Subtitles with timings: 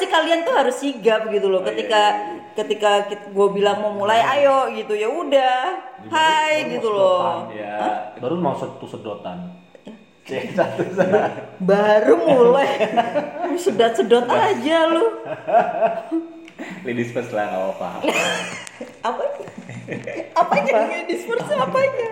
[0.00, 2.16] pasti kalian tuh harus sigap gitu loh ketika
[2.56, 3.04] ketika
[3.36, 5.76] gue bilang mau mulai ayo gitu ya udah
[6.08, 7.52] hai baru gitu loh.
[7.52, 8.08] Ya.
[8.16, 9.60] Baru mau satu sedotan.
[10.24, 11.36] Cek satu sedotan.
[11.60, 12.80] baru mulai
[13.60, 15.04] sedot-sedot aja lu
[16.80, 17.88] Ladies first lah nggak apa-apa.
[19.12, 19.22] apa
[20.32, 22.08] apanya yang disperse apanya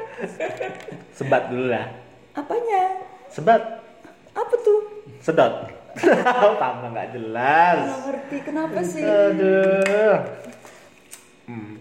[1.16, 1.88] Sebat dulu lah.
[2.36, 3.00] apanya
[3.32, 3.80] Sebat.
[4.36, 5.77] apa tuh Sedot.
[6.58, 7.78] Tambah nggak jelas.
[7.80, 10.18] nggak ngerti kenapa sih Aduh.
[11.48, 11.80] Hmm.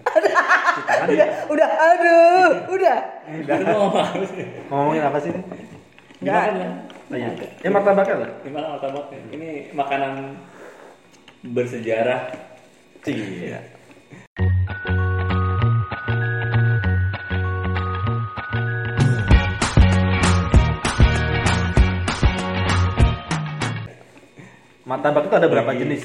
[0.79, 2.97] Tangan udah udah aduh udah
[3.27, 3.55] Udah
[4.25, 4.45] sih?
[4.71, 5.31] ngomongin apa sih?
[5.31, 5.43] ini?
[6.17, 6.79] nggak Gimana ada lah?
[7.07, 7.29] Oh, iya.
[7.61, 8.29] Ya martabaknya lah.
[8.41, 9.19] Gimana martabaknya?
[9.31, 10.13] Ini makanan
[11.45, 12.21] bersejarah.
[13.03, 13.59] Iya.
[24.87, 26.03] Martabak itu ada berapa Bagi- jenis?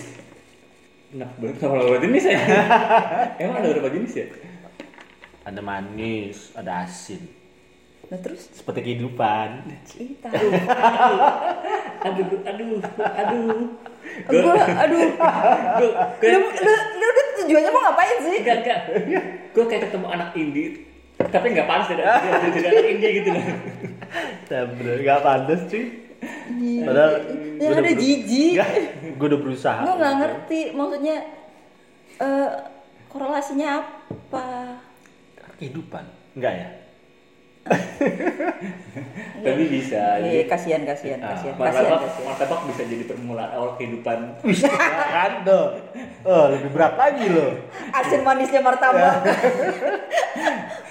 [1.15, 2.39] Nah, berapa berapa jenis ya?
[3.41, 4.27] Emang ada berapa jenis ya?
[5.47, 7.23] Ada manis, ada asin.
[8.11, 9.65] nah terus Seperti kehidupan.
[10.19, 10.47] tahu
[12.03, 13.49] Aduh, aduh, aduh.
[14.27, 15.03] gue aduh
[15.79, 18.81] Gue, gue, lu, lu, lu, lu tujuannya mau ngapain sih enggak, enggak.
[19.55, 20.71] Gue kayak ketemu anak indie,
[21.23, 23.45] tapi nggak panas tidak jadi jadi anak indie gitu loh.
[24.51, 26.02] Bener, gak pantas cuy.
[26.83, 27.13] Padahal
[27.59, 28.55] yang ada beru- jijik
[29.19, 29.81] gue udah berusaha.
[29.83, 31.17] gue nggak ngerti maksudnya
[32.17, 32.51] eh
[33.09, 33.69] korelasinya
[34.09, 34.47] apa
[35.59, 36.05] Kehidupan.
[36.35, 36.69] Enggak ya?
[39.43, 40.19] Tapi bisa.
[40.19, 42.25] Iya, kasihan kasihan Ah, kasihan Martabak, kasihan.
[42.29, 44.19] martabak bisa jadi permulaan awal kehidupan.
[44.41, 45.79] Bisa kan dong.
[46.23, 47.51] Oh, lebih berat lagi loh.
[47.93, 49.23] asin manisnya martabak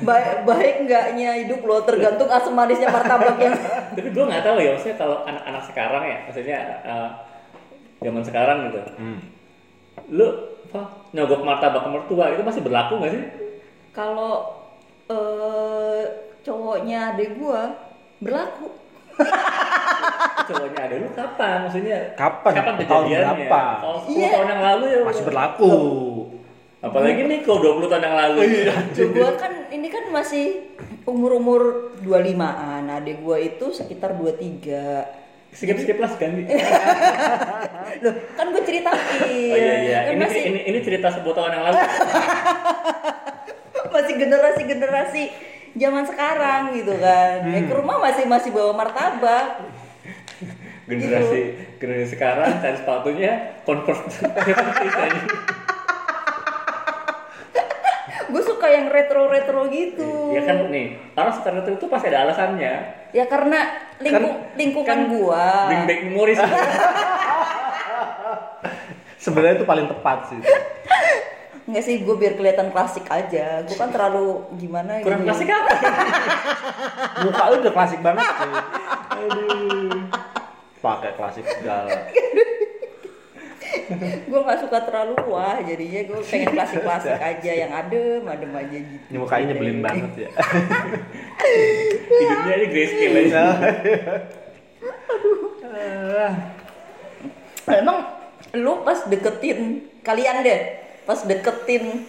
[0.01, 3.55] baik baik enggaknya hidup lo tergantung asam manisnya martabak yang
[3.95, 7.09] Tapi gue nggak tahu ya, maksudnya kalau anak-anak sekarang ya, maksudnya eh,
[7.99, 9.19] zaman sekarang gitu, Hmm.
[10.09, 10.27] lu
[10.65, 13.23] apa, nyogok martabak ke mertua itu masih berlaku nggak sih?
[13.91, 14.55] kalau
[15.05, 16.03] eh
[16.41, 17.75] cowoknya adek gua
[18.17, 18.71] berlaku
[20.41, 21.55] Cowoknya ada lu kapan?
[21.67, 22.51] Maksudnya Kapan?
[22.51, 23.45] Kapan Tahun kejadiannya?
[23.45, 23.61] berapa?
[23.77, 24.29] Kalau 10 Iya.
[24.33, 25.73] tahun yang lalu ya Masih berlaku.
[26.81, 28.39] Apalagi nih kalau 20 tahun yang lalu.
[28.41, 28.73] Iya.
[29.13, 30.45] Gua kan ini kan masih
[31.05, 32.83] umur-umur 25-an.
[32.89, 35.21] Adek gua itu sekitar 23.
[35.51, 36.47] Skip skip lah ganti.
[38.01, 39.19] Loh, kan gue ceritain.
[39.21, 39.99] Oh iya iya.
[40.07, 41.77] Kan Ini, masih ini ini cerita 10 tahun yang lalu.
[43.93, 45.23] masih generasi-generasi
[45.75, 47.47] zaman sekarang gitu kan.
[47.47, 49.63] Ya, ke rumah masih masih bawa martabak.
[50.89, 53.31] Generasi generasi sekarang cari sepatunya
[53.63, 54.01] convert.
[58.31, 60.31] Gue suka yang retro-retro gitu.
[60.31, 62.73] ya kan nih, orang suka retro itu pasti ada alasannya.
[63.11, 63.59] Ya karena
[63.99, 65.67] lingkung, lingkungan kan gua.
[65.67, 66.39] Bring back memories.
[69.23, 70.39] Sebenarnya itu paling tepat sih.
[71.71, 73.63] Enggak sih, gue biar kelihatan klasik aja.
[73.63, 75.31] Gue kan terlalu gimana Kurang gitu.
[75.31, 75.71] klasik apa?
[77.23, 78.53] Muka lu udah klasik banget cuy.
[79.15, 80.03] Aduh.
[80.83, 81.95] Pakai klasik segala.
[84.01, 88.77] gue nggak suka terlalu wah jadinya gue pengen klasik klasik aja yang adem adem aja
[88.83, 90.29] gitu Ini mukanya nyebelin banget ya.
[92.11, 93.43] Hidupnya aja grayscale aja.
[97.71, 97.97] emang
[98.59, 102.05] lu pas deketin kalian deh pas deketin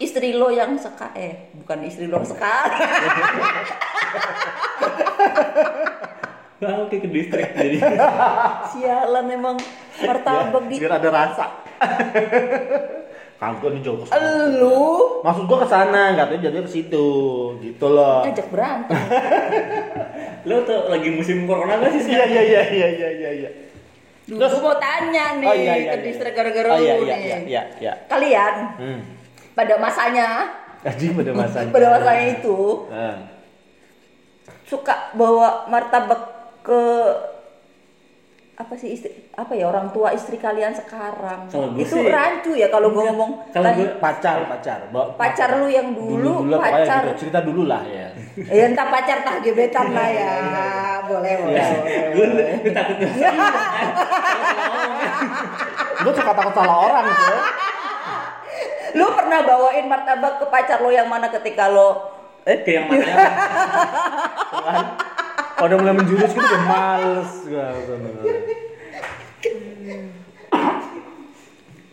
[0.00, 2.72] istri lo yang seka eh bukan istri lo yang sekarang
[6.60, 7.80] Wah, oke ke distrik jadi.
[8.68, 9.56] sialan emang
[10.04, 11.46] martabak di Biar ada rasa.
[13.40, 14.04] Kagak nih jauh
[14.60, 17.08] lu Maksud gua ke sana, nggak tahu jadinya ke situ.
[17.64, 18.20] Gitu loh.
[18.28, 18.92] ngajak berantem
[20.44, 22.12] Lo tuh lagi musim corona gak sih?
[22.12, 23.50] Iya iya iya iya iya iya
[24.22, 24.36] iya.
[24.36, 25.90] Duh, gue mau tanya nih Oh iya iya.
[25.90, 26.04] ke iya.
[26.04, 27.92] distrik gara-gara Oh iya lu iya nih iya iya iya.
[28.06, 29.00] kalian Hmm.
[29.52, 30.28] pada masanya
[30.80, 31.70] Jadi pada masanya.
[31.74, 33.16] pada masanya itu Nah.
[34.62, 36.22] suka bawa martabak
[36.60, 36.80] ke
[38.54, 42.68] apa sih istri apa ya orang tua istri kalian sekarang gue itu sih- rancu ya
[42.68, 44.78] kalau gue ngomong Kalau gue- Pacar pacar.
[44.86, 47.16] Bawa- pacar lu yang dulu, dulu pokoknya pacar gitu.
[47.18, 48.12] cerita dulu lah ya.
[48.52, 50.32] ya entah pacar tah gebetan lah ya
[51.10, 52.14] boleh boleh, Iya.
[52.14, 52.26] Gue
[52.62, 52.96] gue takut
[56.00, 57.40] Gue suka takut salah orang tuh.
[58.90, 62.10] lu pernah bawain martabak ke pacar lo yang mana ketika lo
[62.42, 63.06] eh ke yang mana?
[65.54, 67.70] Kalau udah mulai menjurus gitu udah males gua.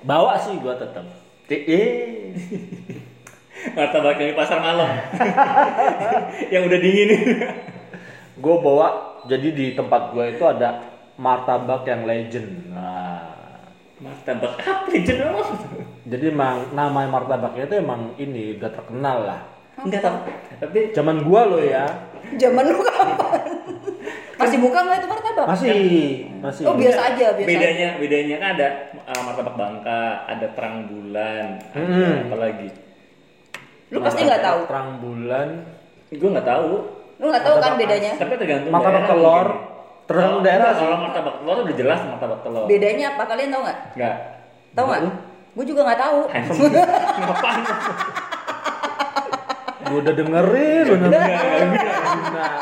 [0.08, 1.06] Bawa sih gua tetap.
[1.52, 2.32] Eh,
[3.76, 4.88] Martabak yang di pasar malam.
[6.54, 7.10] yang udah dingin.
[8.38, 8.88] Gue bawa
[9.26, 10.82] jadi di tempat gue itu ada
[11.18, 12.72] martabak yang legend.
[12.72, 13.38] Nah,
[13.98, 15.50] Martabak apa Jen emang?
[16.06, 19.42] Jadi emang nama martabaknya itu emang ini udah terkenal lah.
[19.82, 20.18] Enggak tahu.
[20.62, 21.86] Tapi Zaman gua lo ya.
[22.38, 23.42] Zaman lu kapan?
[24.38, 25.46] Masih buka nggak itu martabak?
[25.50, 25.82] Masih,
[26.46, 26.64] masih.
[26.70, 27.50] Oh biasa aja, biasa.
[27.50, 28.68] bedanya bedanya kan ada
[29.02, 32.30] uh, martabak bangka, ada terang bulan, ada Hmm.
[32.30, 32.70] apa lagi?
[33.90, 34.60] Lu pasti nggak tahu.
[34.70, 35.48] Terang bulan,
[36.14, 36.72] Gue nggak tahu.
[37.18, 38.14] Lu nggak tahu kan bedanya?
[38.16, 39.48] Tapi tergantung martabak daerah telur,
[40.06, 40.70] tergantung Oh, daerah.
[40.72, 42.66] Kalau martabak telur udah jelas martabak telur.
[42.70, 43.24] Bedanya apa?
[43.26, 43.80] Kalian tahu nggak?
[43.98, 44.16] Enggak.
[44.72, 45.02] Tahu nggak?
[45.58, 46.20] Gue juga nggak tahu.
[47.26, 47.64] Ngapain?
[49.88, 52.60] Gua udah dengerin bener Nah,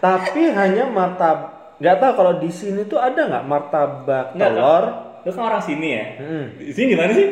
[0.00, 4.84] Tapi hanya martabak nggak tahu kalau di sini tuh ada nggak martabak Nggak, telur
[5.22, 6.04] Lu kan orang sini ya?
[6.18, 6.44] Hmm.
[6.58, 7.26] Di sini mana sih?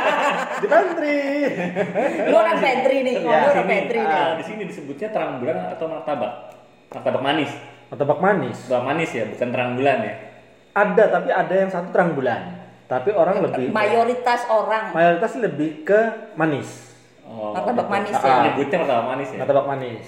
[0.62, 1.16] di pantry.
[2.24, 3.14] Lu orang pantry nih.
[3.14, 3.68] Iya, Lu orang Sini.
[3.68, 4.16] pantry nih.
[4.16, 6.32] Ah, di sini disebutnya terang bulan atau martabak?
[6.90, 7.52] Martabak manis.
[7.86, 8.56] Martabak manis.
[8.64, 10.14] Martabak manis ya, bukan terang bulan ya.
[10.72, 12.40] Ada tapi ada yang satu terang bulan.
[12.86, 14.94] Tapi orang lebih Mayoritas orang.
[14.94, 16.00] mayoritas lebih ke
[16.34, 16.96] manis.
[17.22, 18.22] Oh, Martabak manis Ah.
[18.22, 18.36] ya.
[18.48, 19.38] Nyebutnya martabak manis ya.
[19.42, 20.06] Martabak manis.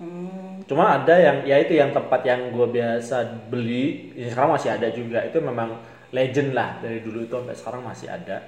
[0.00, 0.64] Hmm.
[0.64, 3.16] Cuma ada yang ya itu yang tempat yang gue biasa
[3.50, 5.18] beli, ya sekarang masih ada juga.
[5.20, 5.76] Itu memang
[6.10, 8.38] legend lah dari dulu itu sampai sekarang masih ada.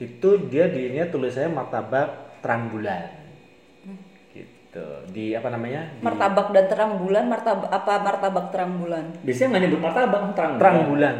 [0.00, 3.20] Itu dia di ini tulisannya martabak terang bulan.
[4.32, 4.86] Gitu.
[5.10, 5.82] Di apa namanya?
[5.98, 9.04] Di Martabak dan terang bulan, martabak apa martabak terang bulan?
[9.26, 11.16] Biasanya nggak nyebut martabak, terang, terang bulan.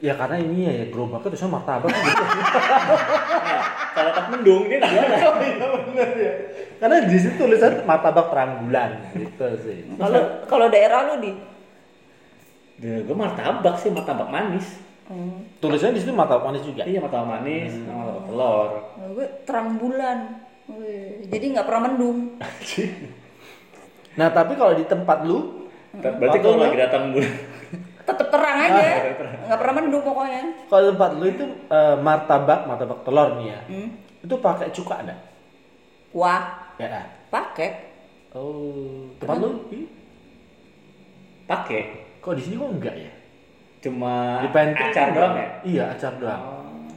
[0.00, 2.24] Ya karena ini ya, ya gerobaknya tulisannya martabak gitu.
[3.40, 3.62] Nah,
[3.94, 5.12] kalau pas mendung dia nggak jualan.
[6.80, 9.86] karena di situ tulisan martabak terang bulan gitu sih.
[9.94, 11.32] Kalau kalau daerah lu di
[12.80, 14.89] Dia gue martabak sih, martabak manis.
[15.10, 15.42] Hmm.
[15.58, 16.86] Tulisannya di situ martabak manis juga.
[16.86, 18.70] Iya martabak manis, sama martabak telur.
[18.94, 20.18] Nah, gue terang bulan.
[20.70, 22.18] Wih, Jadi nggak pernah mendung.
[24.10, 27.30] Nah tapi kalau di tempat lu Berarti kalau lu- lagi datang bulan,
[28.02, 28.86] Tetep terang aja.
[29.46, 30.42] Nggak pernah mendung pokoknya.
[30.66, 33.60] Kalau tempat lu itu eh, martabak, martabak telur nih ya.
[33.70, 33.88] Hmm.
[34.20, 35.14] Itu pakai cuka ada?
[36.10, 37.06] Wah, Ya.
[37.30, 37.86] pakai.
[38.34, 39.50] Oh, tempat lu?
[39.70, 39.86] Ih,
[41.46, 41.82] pakai
[42.18, 43.10] Kok di sini kok enggak ya?
[43.80, 45.48] Cuma Di pantry acar doang ya.
[45.64, 46.44] Iya, acar doang.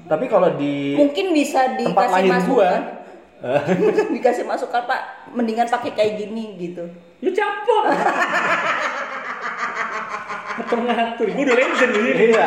[0.04, 2.82] Tapi kalau di Mungkin bisa tempat dikasih lahir gua, masukan.
[4.16, 5.02] dikasih masukan Pak,
[5.32, 6.84] mendingan pakai kayak gini gitu.
[7.24, 7.84] Lu capek.
[10.54, 12.24] Ngatur-ngatur, gue udah legend di sini.
[12.30, 12.46] iya,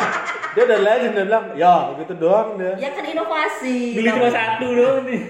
[0.55, 2.73] dia udah legend dia bilang, ya gitu doang dia.
[2.79, 3.99] Ya kan inovasi.
[3.99, 5.21] Beli cuma satu doang nih.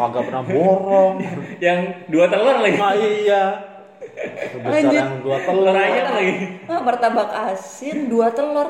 [0.00, 1.14] Kagak pernah borong.
[1.66, 2.78] Yang dua telur lagi.
[2.80, 3.42] Nah iya.
[4.66, 5.72] Yang dua telur.
[5.72, 6.34] Ayam lagi.
[6.64, 8.68] Ah, martabak asin dua telur.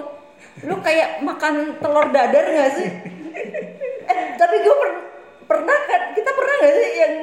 [0.62, 2.88] Lu kayak makan telur dadar gak sih?
[4.06, 5.05] eh, tapi gue per-
[5.46, 7.14] pernah kan, kita pernah gak sih yang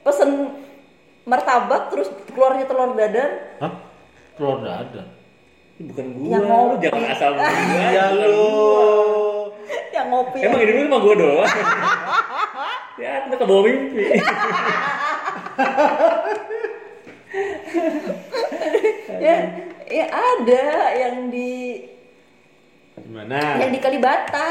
[0.00, 0.30] pesen
[1.22, 3.30] martabak terus keluarnya telur dadar?
[3.58, 3.72] Hah?
[4.34, 5.06] Telur dadar.
[5.76, 6.82] Ini Bukan gua, Yang lu ngopi.
[6.82, 7.46] jangan asal gua.
[7.46, 8.50] Iya lu.
[9.88, 10.38] Yang ngopi.
[10.40, 11.50] Emang lu cuma gua doang.
[13.02, 14.04] ya, itu ke bawah mimpi.
[19.24, 19.36] ya,
[19.88, 20.66] ya ada
[20.96, 21.84] yang di
[22.98, 23.38] Gimana?
[23.62, 24.50] yang di Kalibata.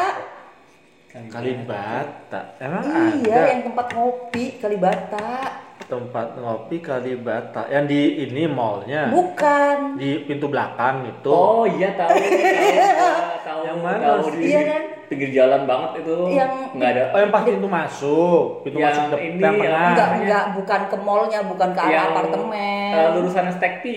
[1.07, 2.53] Kalibata.
[2.62, 2.85] Emang
[3.25, 5.66] Iya, ada yang tempat ngopi Kalibata.
[5.88, 9.95] Tempat ngopi Kalibata yang di ini mallnya Bukan.
[9.95, 11.31] di pintu belakang itu.
[11.31, 13.60] Oh iya tahu, tahu, tahu.
[13.63, 14.31] Yang mana tahu sih?
[14.36, 14.81] di Iya kan?
[15.07, 16.16] pinggir jalan banget itu.
[16.36, 17.03] Yang- nggak ada.
[17.15, 19.88] Oh yang pas pintu masuk, pintu Yang masuk ini, yang yang- tengah.
[19.88, 22.91] Enggak, enggak, bukan ke mallnya, bukan ke arah yang apartemen.
[22.91, 23.96] eh, lurusan Stekti.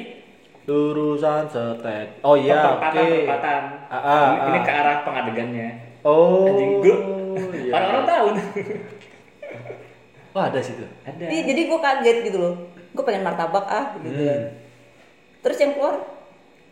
[0.71, 2.23] Lurusan setek.
[2.23, 2.79] Oh iya, oke.
[2.79, 3.63] perempatan, perempatan.
[3.91, 4.63] Ah, ah, ini, ini ah.
[4.63, 5.69] ke arah pengadegannya.
[6.07, 6.47] Oh.
[6.47, 6.97] Anjing gua.
[7.59, 7.73] iya.
[7.75, 8.29] Orang-orang tahu.
[10.31, 10.87] Oh ada situ.
[11.03, 11.25] ada.
[11.25, 12.55] Iya, jadi gue kaget gitu loh.
[12.91, 14.25] Gue pengen martabak ah gitu Hmm.
[14.25, 14.43] kan.
[15.41, 15.95] Terus yang keluar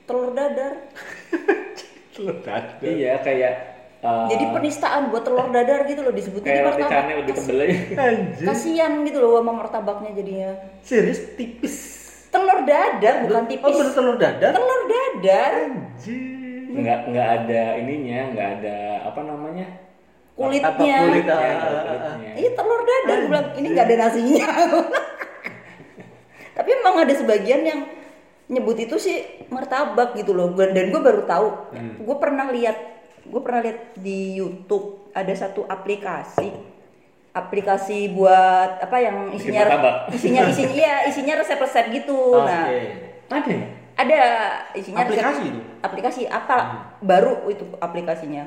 [0.05, 0.73] telur dadar.
[2.13, 2.79] Telur dadar.
[2.81, 3.53] Iya kayak.
[3.99, 7.17] eh, Jadi penistaan buat telur dadar gitu loh disebutnya di kayak roti martabak.
[7.17, 7.61] lebih tebel.
[8.49, 10.51] Kasian gitu loh sama martabaknya jadinya.
[10.81, 11.77] Serius tipis.
[12.29, 13.75] Telur dadar bukan Oh tipis.
[13.75, 14.53] bener telur dadar?
[14.53, 15.53] Telur dadar.
[15.65, 16.37] Anjir.
[16.69, 19.67] nggak nggak ada ininya nggak ada apa namanya
[20.39, 20.71] Kulitnya.
[20.71, 21.27] Apa kulit?
[21.27, 21.83] Ya, ah, nggak ada ah, ah.
[21.83, 22.31] kulitnya.
[22.39, 24.49] Iya telur dadar, gue bilang ini nggak ada nasinya.
[26.57, 27.81] Tapi emang ada sebagian yang
[28.47, 30.55] nyebut itu sih martabak gitu loh.
[30.55, 31.75] Dan gue baru tahu.
[32.07, 32.79] Gue pernah lihat,
[33.27, 36.55] gue pernah lihat di YouTube ada satu aplikasi,
[37.35, 39.63] aplikasi buat apa yang isinya
[40.15, 42.39] isinya isinya iya isinya resep-resep gitu.
[42.39, 42.47] Oke.
[43.27, 43.67] Nah ada ya?
[43.99, 44.21] ada
[44.79, 45.61] isinya resep- Aplikasi itu?
[45.83, 46.57] aplikasi apa
[47.03, 48.47] baru itu aplikasinya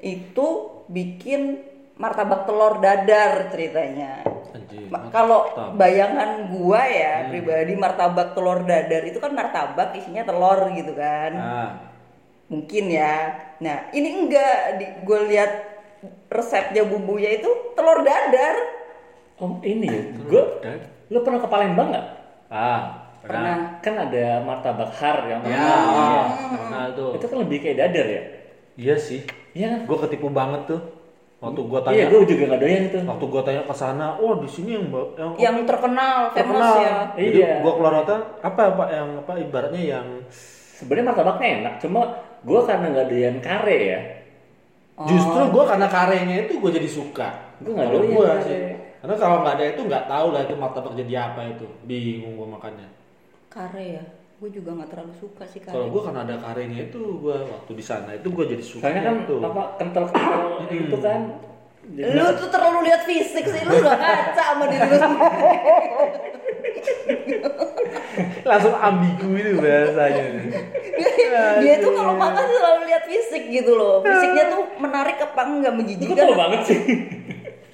[0.00, 0.46] itu
[0.88, 1.60] bikin
[2.00, 4.24] martabak telur dadar ceritanya
[5.12, 7.28] kalau bayangan gua ya Hmm.
[7.30, 11.70] pribadi martabak telur dadar itu kan martabak isinya telur gitu kan Ah.
[12.48, 15.52] mungkin ya nah ini enggak di, gue lihat
[16.32, 18.56] resepnya bumbunya itu telur dadar
[19.40, 22.06] Oh ini ya, gue, Dan- lo pernah ke Palembang nggak?
[22.52, 23.40] Ah, pernah.
[23.40, 26.22] pernah Kan ada martabak har yang Ya, Iya.
[26.52, 27.16] pernah tuh.
[27.16, 28.22] Itu kan lebih kayak dadar ya?
[28.80, 29.20] Iya sih.
[29.52, 29.80] Iya kan?
[29.84, 30.80] Gue ketipu banget tuh.
[31.40, 32.98] Waktu gue tanya, Iya, gue juga nggak doyan itu.
[33.00, 34.84] waktu gue tanya ke sana, oh di sini yang
[35.16, 36.74] yang, yang terkenal famous terkenal.
[36.76, 37.52] ya Jadi Iya.
[37.64, 40.06] gue keluar hotel, apa pak yang apa ibaratnya yang
[40.76, 42.00] Sebenarnya martabaknya enak, cuma
[42.40, 44.00] gue karena nggak doyan kare ya.
[45.00, 47.28] justru gue karena karenya itu gue jadi suka.
[47.64, 48.44] Gua nggak Kalau doyan gua kare.
[48.44, 48.60] sih.
[49.00, 51.66] Karena kalau nggak ada itu nggak tahu lah itu martabak jadi apa itu.
[51.84, 52.88] Bingung gue makannya.
[53.48, 54.04] kare ya
[54.40, 57.72] gue juga nggak terlalu suka sih kare Kalau gue karena ada karenya itu gue waktu
[57.76, 58.88] di sana itu gue jadi suka.
[58.88, 59.36] Soalnya kan itu.
[59.44, 60.40] apa kental-kental
[60.88, 61.20] itu kan.
[61.90, 65.44] Jadi- lu tuh terlalu lihat fisik sih lu udah kaca sama diri lu sendiri.
[68.48, 70.24] langsung ambigu itu bahasanya.
[71.60, 75.76] dia tuh kalau makan selalu lihat fisik gitu loh fisiknya tuh menarik apa enggak Lu
[75.76, 76.80] kok menjijikan tau banget sih.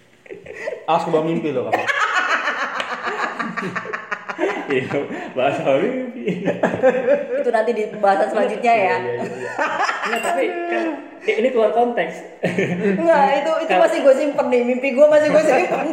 [0.90, 1.86] Awas kebawa mimpi loh kamu.
[4.66, 4.98] Iya,
[5.32, 6.42] bahasa mimpi.
[7.32, 9.50] itu nanti di pembahasan selanjutnya ya Iya, iya, iya.
[10.06, 10.84] Nggak, tapi kan
[11.32, 12.14] ini keluar konteks.
[12.96, 15.86] enggak itu itu Kalau- masih gue simpen nih mimpi gue masih gue simpen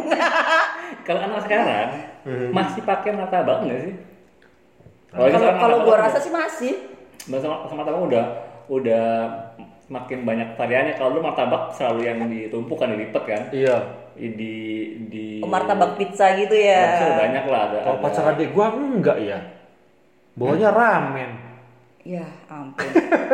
[1.03, 1.89] Kalau anak sekarang
[2.49, 3.93] masih pakai martabak nggak sih?
[5.11, 6.73] kalau kalau gue rasa sih masih
[7.23, 8.25] Bahasa sama martabak udah
[8.67, 9.05] udah
[9.85, 10.95] makin banyak variannya.
[10.95, 13.41] Kalau lu martabak selalu yang ditumpuk kan dilipat kan?
[13.49, 13.77] Iya.
[14.15, 14.53] Di
[15.07, 17.77] di Oh, martabak pizza gitu ya Martabak banyak lah ada.
[17.81, 19.39] Kalau pacar adik gue enggak ya.
[20.33, 21.31] Bawanya ramen.
[22.03, 22.83] ya ampun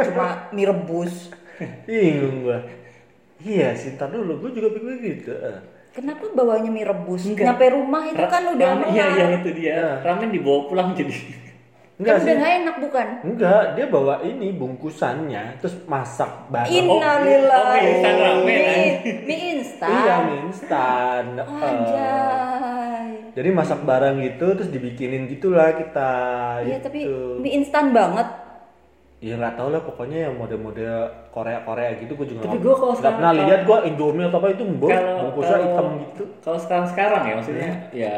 [0.06, 1.34] cuma mie rebus
[1.90, 2.60] Bingung gue.
[3.40, 5.32] Iya sih, ntar dulu gue juga pikir gitu.
[5.34, 5.58] Eh.
[5.90, 7.50] kenapa bawanya mie rebus Enggak.
[7.50, 9.74] nyampe rumah itu Ra- kan udah ramen, iya iya itu dia.
[9.74, 9.90] Ya.
[10.02, 11.18] Ramen dibawa pulang jadi.
[12.00, 12.32] Enggak kan sih.
[12.56, 16.72] enak bukan Enggak, dia bawa ini bungkusannya terus masak bareng.
[16.72, 19.18] Innalillah oh, mie instan ramen, mie, anjing.
[19.28, 21.24] mie instan Iya, mie instan.
[21.36, 23.08] Eh, Anjay.
[23.30, 26.12] jadi masak bareng gitu terus dibikinin gitulah kita.
[26.64, 27.36] Iya tapi gitu.
[27.38, 28.28] mie instan banget.
[29.20, 30.96] Ya nggak tahu lah pokoknya yang model-model
[31.30, 34.24] Korea Korea gitu gue juga Tapi nggak- gua kalau sekarang- pernah kalau- lihat gue Indomie
[34.24, 36.24] atau apa itu mbok Kalau- bungkusnya kalau- hitam gitu.
[36.40, 38.16] Kalau sekarang sekarang ya maksudnya ya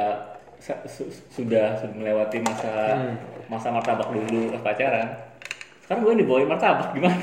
[0.56, 3.18] sa- su- sudah sudah melewati masa Hmm.
[3.52, 5.12] Masa martabak dulu pas pacaran.
[5.84, 7.20] Sekarang gue dibawain martabak gimana?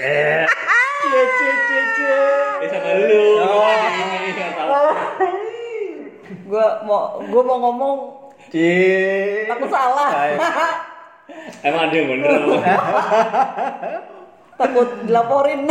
[0.00, 0.48] Eh,
[1.04, 2.16] cie cie cie cie.
[2.64, 3.24] Ya sama lu.
[3.44, 3.68] Oh.
[3.68, 4.72] Ini nggak tahu.
[6.48, 7.96] Gua mau gua mau ngomong
[8.48, 9.44] Cie.
[9.46, 10.10] takut salah.
[11.68, 12.30] Emang ada yang bener.
[14.60, 15.68] takut dilaporin.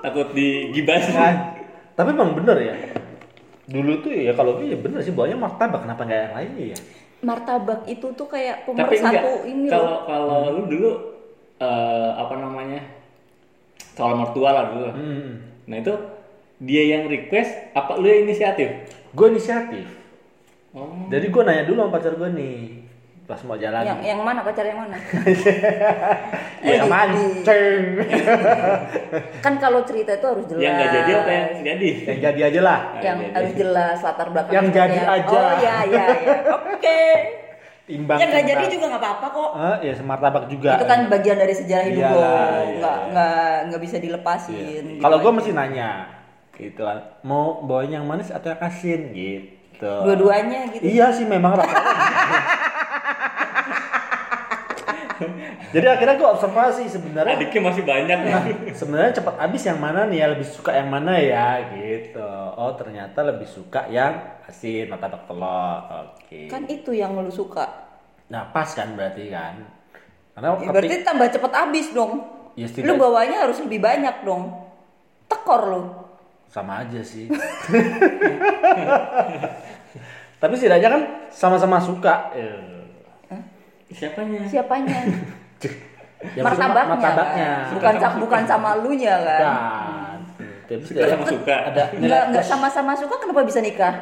[0.00, 1.04] Takut digibas.
[1.10, 1.58] Nah,
[1.98, 2.74] tapi emang bener ya.
[3.68, 6.78] Dulu tuh ya kalau gue ya bener sih bawanya martabak kenapa nggak yang lainnya ya?
[7.18, 9.50] Martabak itu tuh kayak Tapi pemersatu enggak.
[9.50, 10.00] ini Kalau loh.
[10.06, 10.90] kalau lu dulu
[11.58, 12.80] eh, apa namanya?
[13.98, 14.88] Soal mertua lah dulu.
[14.94, 15.30] Hmm.
[15.66, 15.94] Nah itu
[16.58, 18.70] dia yang request apa lu yang inisiatif?
[19.14, 19.86] Gue inisiatif.
[20.70, 21.10] Oh.
[21.10, 22.56] Jadi gue nanya dulu sama pacar gue nih
[23.28, 23.84] pas mau jalan.
[23.84, 24.96] Yang yang mana pacar yang mana?
[26.64, 27.82] ya mancing.
[29.44, 30.64] kan kalau cerita itu harus jelas.
[30.64, 31.88] Yang nggak jadi apa yang jadi?
[32.08, 32.78] yang jadi aja lah.
[32.98, 33.34] yang Jadi.
[33.36, 35.12] harus jelas latar belakang Yang jadi historinya.
[35.20, 35.36] aja.
[35.36, 36.34] Oh iya iya iya.
[36.72, 37.00] Oke.
[37.84, 38.16] Timbang.
[38.16, 39.50] Yang nggak jadi juga nggak apa-apa kok.
[39.54, 40.70] Ah, ya semartabak juga.
[40.72, 42.24] Itu kan bagian dari sejarah hidup Iyalah, lo.
[42.24, 42.76] iya.
[42.80, 44.04] Nggak nggak nggak bisa Iya.
[44.08, 44.56] dilepasin.
[44.88, 45.90] gitu Kalau gue mesti nanya,
[46.54, 46.98] gitu kan.
[47.20, 49.92] Mau bawain yang manis atau yang asin gitu.
[50.02, 50.80] dua-duanya gitu.
[50.82, 52.77] Iya sih memang rata-rata.
[55.74, 58.18] Jadi akhirnya gue observasi sebenarnya Adiknya masih banyak.
[58.72, 62.22] sebenarnya cepat habis yang mana nih ya lebih suka yang mana ya gitu.
[62.54, 65.82] Oh ternyata lebih suka yang asin martabak telur.
[66.08, 66.46] Oke.
[66.46, 67.66] Kan itu yang lu suka.
[68.28, 69.54] Nah pas kan berarti kan.
[70.32, 72.12] Karena Ya, berarti ketik- tambah cepet habis dong.
[72.54, 74.50] Ya, lu bawanya harus lebih banyak dong.
[75.26, 75.82] Tekor lu.
[76.48, 77.28] sama aja sih.
[80.38, 82.30] Tapi setidaknya kan sama-sama suka.
[82.32, 82.77] Eh,
[83.88, 84.40] Siapanya?
[84.44, 84.98] Siapanya?
[86.36, 86.90] yang martabaknya.
[86.92, 87.50] martabaknya.
[87.62, 87.74] Kan?
[87.78, 89.40] Bukan sa- bukan sama lu nya kan.
[89.40, 90.18] Kan.
[90.68, 91.56] Tapi setidaknya sama suka.
[91.72, 92.44] ada enggak plus.
[92.44, 93.94] sama-sama suka kenapa bisa nikah?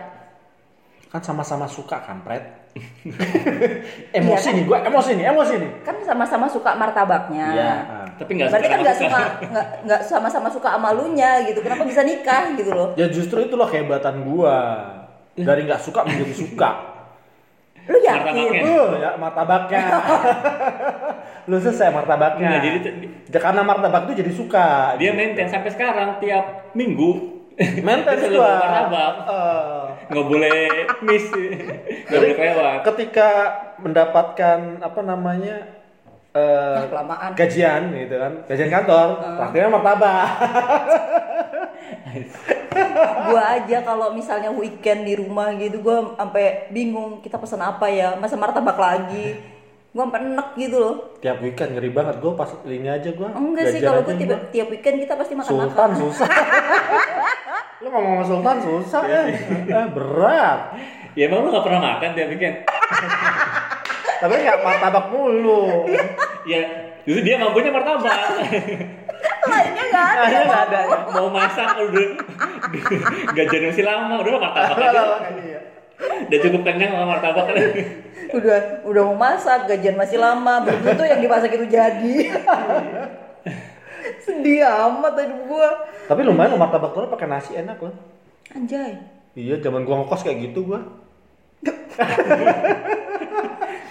[1.07, 2.43] kan sama-sama suka kampret.
[4.19, 4.57] emosi Iya kan?
[4.59, 5.71] nih, gua emosi nih, emosi nih.
[5.81, 7.47] Kan sama-sama suka martabaknya.
[7.57, 7.73] Iya.
[7.89, 8.07] ah.
[8.21, 11.47] Tapi nggak Berarti kan suka nggak sama suka nggak nggak sama-sama suka sama lu nya
[11.47, 11.63] gitu.
[11.65, 12.89] Kenapa bisa nikah gitu loh?
[12.99, 14.59] Ya justru itu loh kehebatan gua.
[15.39, 16.71] Dari nggak suka menjadi suka.
[17.87, 18.23] Lu yakin?
[18.27, 18.61] Martabaknya.
[18.63, 19.83] Uh, ya martabaknya.
[21.49, 22.49] Lu selesai martabaknya.
[22.49, 22.95] Nggak, jadi t-
[23.29, 24.67] Ya, karena martabak itu jadi suka.
[24.97, 27.39] Dia maintain sampai sekarang tiap minggu.
[27.79, 29.13] Maintain Dia selalu martabak.
[29.25, 30.59] Eh, Nggak boleh
[31.03, 31.27] miss.
[32.07, 32.79] Nggak boleh kelewat.
[32.85, 33.29] ketika
[33.79, 35.57] mendapatkan apa namanya
[36.33, 37.31] eh, Ah, kelamaan.
[37.33, 40.27] gajian gitu kan gajian kantor terakhirnya martabak
[43.31, 48.15] gua aja kalau misalnya weekend di rumah gitu gua sampai bingung kita pesan apa ya?
[48.17, 49.37] Masa martabak lagi?
[49.97, 50.95] Gua sampai enek gitu loh.
[51.25, 54.69] Tiap weekend ngeri banget gue pas ini aja gue enggak sih kalau gua tiap, tiap
[54.69, 56.29] weekend kita pasti makan Sultan makan susah.
[57.85, 60.61] Lu ngomong sama Sultan susah ya eh, berat.
[61.17, 62.57] Ya emang lu gak pernah makan tiap weekend?
[64.17, 65.65] tapi nggak martabak mulu.
[66.47, 66.63] Ya
[67.03, 68.07] justru dia mampunya martabak.
[69.47, 70.99] lainnya nggak ada nggak ada ya.
[71.15, 72.07] Mau masak udah
[73.33, 75.03] gajian masih lama, udah martabak aja.
[75.41, 75.61] Iya.
[76.29, 77.57] Udah cukup kenyang sama martabak kan.
[78.27, 82.15] udah udah mau masak gajian masih lama belum tentu yang dimasak itu jadi
[84.27, 85.71] sedih amat hidup gua
[86.11, 87.95] tapi lumayan lo martabak telur pakai nasi enak loh
[88.51, 88.99] anjay
[89.39, 90.81] iya zaman gua ngekos kayak gitu gua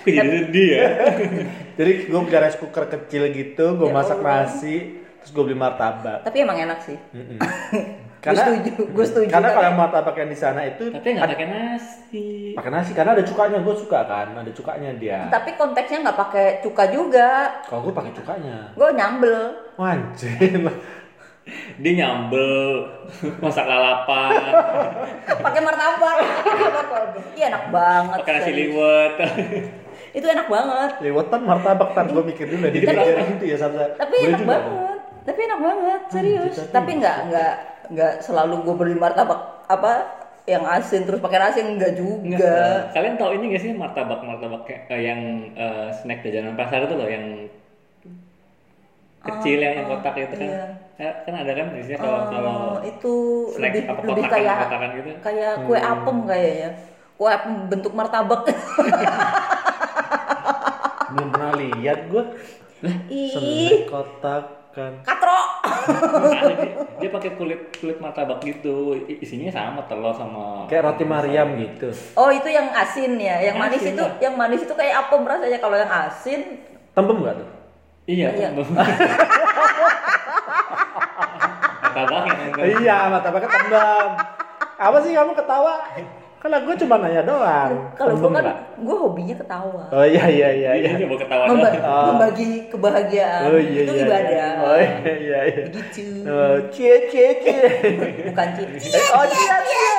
[0.05, 0.87] jadi sedih ya?
[1.79, 6.21] jadi gua punya rice cooker kecil gitu gua Ya masak nasi terus gua beli martabak.
[6.21, 6.97] Tapi emang enak sih.
[7.11, 7.41] Mm-mm.
[8.25, 12.25] gue setuju gue setuju karena kalau martabak yang di sana itu Tapi nggak pakai nasi.
[12.57, 15.29] pakai nasi karena ada cukanya gua suka kan ada cukanya dia.
[15.29, 17.29] Tapi konteksnya nggak pakai cuka juga.
[17.65, 18.73] Kalau gua pakai cukanya.
[18.73, 19.41] Gue nyambel.
[19.77, 20.61] Anjir.
[21.77, 22.89] Dia nyambel,
[23.37, 24.33] masak lalapan,
[25.45, 26.17] pakai martabak.
[27.37, 29.13] Iya enak banget pakai nasi liwet.
[30.09, 30.91] itu enak banget.
[31.03, 34.94] Lewetan martabak tar gua mikir dulu di Tapi- gitu ya sampai tapi enak banget
[35.25, 36.53] tapi enak banget serius.
[36.55, 37.53] tapi tapi nggak nggak
[37.91, 39.91] nggak selalu gue beli martabak apa
[40.45, 42.85] yang asin terus pakai nasi enggak juga.
[42.93, 45.21] Kalian tahu ini gak sih martabak-martabak kayak eh, yang
[45.57, 47.25] eh, snack jajanan pasar itu loh yang
[49.25, 50.45] kecil yang, yang kotak itu kan.
[50.45, 50.65] iya.
[50.95, 53.13] Eh, Kan ada kan biasanya kalau kalau Oh, itu
[53.51, 55.09] snack lebih apa lebih kotakan- kayak kotakan gitu.
[55.19, 56.69] kayak kue apem kayaknya.
[57.17, 58.41] Kue apem bentuk martabak.
[61.09, 62.23] Belum pernah lihat gua.
[63.09, 63.87] Ih.
[63.87, 65.39] Kotak kan katro
[66.51, 66.67] dia,
[66.99, 68.91] dia pakai kulit kulit martabak gitu.
[69.07, 71.89] Isinya sama telur sama kayak roti Mariam gitu.
[72.13, 73.39] Oh itu yang asin ya?
[73.39, 74.11] Yang Yang manis asin, itu ya.
[74.21, 75.57] yang manis itu kayak apem rasanya?
[75.57, 76.41] Kalau yang asin?
[76.91, 77.49] Tembem nggak tuh?
[78.05, 78.49] Iya Iya.
[81.95, 82.39] martabak yang
[82.83, 84.07] iya martabaknya tembem
[84.75, 85.73] apa sih kamu ketawa
[86.45, 87.73] kan gue cuma nanya doang.
[87.97, 88.45] Kalau gue kan
[88.77, 89.83] gue hobinya ketawa.
[89.89, 91.73] Oh iya iya iya Dia iya coba ketawa Memba-.
[91.81, 92.05] Oh.
[92.13, 93.41] membagi kebahagiaan.
[93.49, 94.29] Oh iya itu iya ibadah.
[94.29, 94.49] Iya.
[94.61, 95.63] oh iya iya iya.
[95.73, 97.65] Gitu oh cie cie cie.
[98.29, 99.91] Bukan cici oh cie cie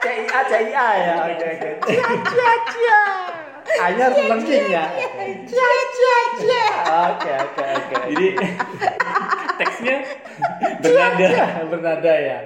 [0.00, 1.14] c i a c i a ya.
[1.28, 1.70] Oke oke.
[1.84, 3.00] Cie cie cie.
[3.72, 4.84] Hanya harus cing ya?
[5.44, 7.94] cie cie cie oke oke oke.
[8.10, 8.26] Jadi
[9.60, 9.96] teksnya
[10.82, 11.28] bernada.
[11.68, 12.38] bernada ya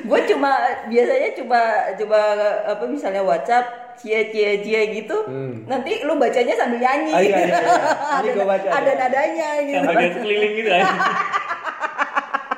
[0.00, 0.50] gue cuma
[0.86, 1.60] biasanya cuma
[1.94, 2.20] coba
[2.66, 5.64] apa misalnya WhatsApp cie cie cie gitu Hmm.
[5.64, 7.60] nanti lu bacanya sambil nyanyi Oh, iya, iya, iya.
[8.16, 8.96] Ada, gua baca, ada ya.
[8.98, 10.84] nadanya gitu bagian keliling gitu kan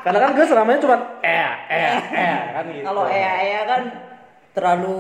[0.02, 3.82] karena kan gue selamanya cuma eh eh eh kan gitu kalau ea ea kan
[4.52, 4.98] terlalu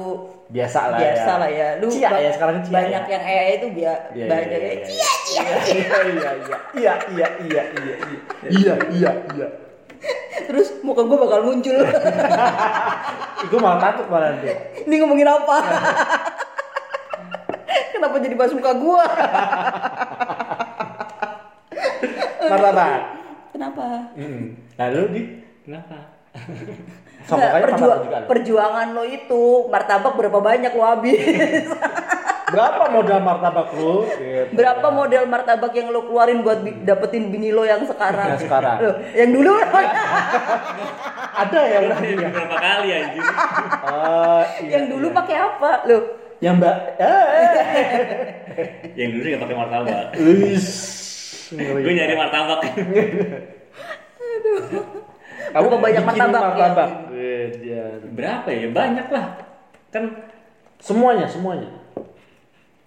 [0.48, 1.40] biasa lah biasa ya.
[1.40, 3.10] lah ya lu Cia ya sekarang cia banyak ya.
[3.10, 6.30] yang ea itu biar Iya, banyak iya, yang iya, cia cia iya iya
[6.72, 7.94] iya iya iya iya
[8.48, 9.46] iya iya iya
[10.48, 11.76] terus muka gue bakal muncul.
[13.42, 14.54] Gue malah takut malah tuh
[14.86, 15.56] ini ngomongin apa?
[17.92, 19.04] Kenapa jadi bahas muka gue
[22.52, 23.00] martabak
[23.54, 23.86] kenapa?
[24.18, 24.44] Mm.
[24.76, 25.22] lalu di?
[25.62, 25.98] Kenapa?
[27.22, 28.26] Nggak, juga lo.
[28.26, 31.22] perjuangan lo itu martabak berapa banyak lo habis
[32.52, 34.04] berapa modal martabak lu?
[34.06, 34.52] Gitu.
[34.52, 38.36] berapa model martabak yang lo keluarin buat bi- dapetin bini lo yang sekarang?
[38.36, 38.76] Yang sekarang.
[38.78, 39.52] Loh, yang dulu?
[41.42, 45.16] Ada ya Udah berarti ya berapa kali anjir oh, iya, yang dulu iya.
[45.16, 45.98] pakai apa lo?
[46.42, 47.30] Yang mbak eh.
[49.00, 50.06] Yang dulu nggak pakai martabak.
[51.56, 52.60] Gue nyari martabak.
[55.52, 57.16] Kamu Berapa banyak martabak, martabak ya?
[57.16, 57.84] Eh, dia.
[58.12, 58.68] berapa ya?
[58.68, 59.26] Banyak lah.
[59.92, 60.04] Kan
[60.82, 61.81] semuanya semuanya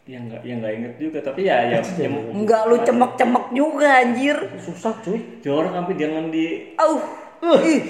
[0.05, 4.37] yang nggak yang nggak inget juga tapi ya ya, ya Enggak lu cemek-cemek juga anjir.
[4.61, 5.41] Susah cuy.
[5.41, 7.01] Jorok sampai jangan di Auh.
[7.65, 7.81] Ih.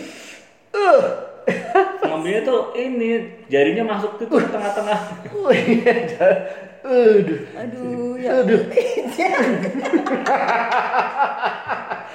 [2.03, 3.19] ngambilnya tuh ini
[3.51, 4.99] jarinya masuk ke tuh tengah-tengah.
[5.35, 5.91] Oh iya,
[6.87, 8.61] aduh, Aduh ya aduh.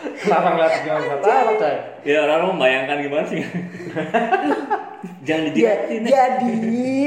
[0.00, 1.76] Kenapa ngeliat jangan martabak coy?
[2.08, 3.40] ya orang membayangkan gimana sih?
[5.28, 7.04] Jangan Ya, dijilatin jadi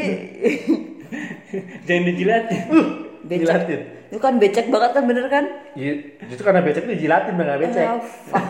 [1.88, 2.62] jangan dijilatin
[3.24, 3.82] becek Jilatin.
[4.12, 5.94] itu kan becek banget kan bener kan Iya,
[6.30, 7.88] Justru karena becek tuh jilatin nggak becek.
[8.30, 8.46] Fuck.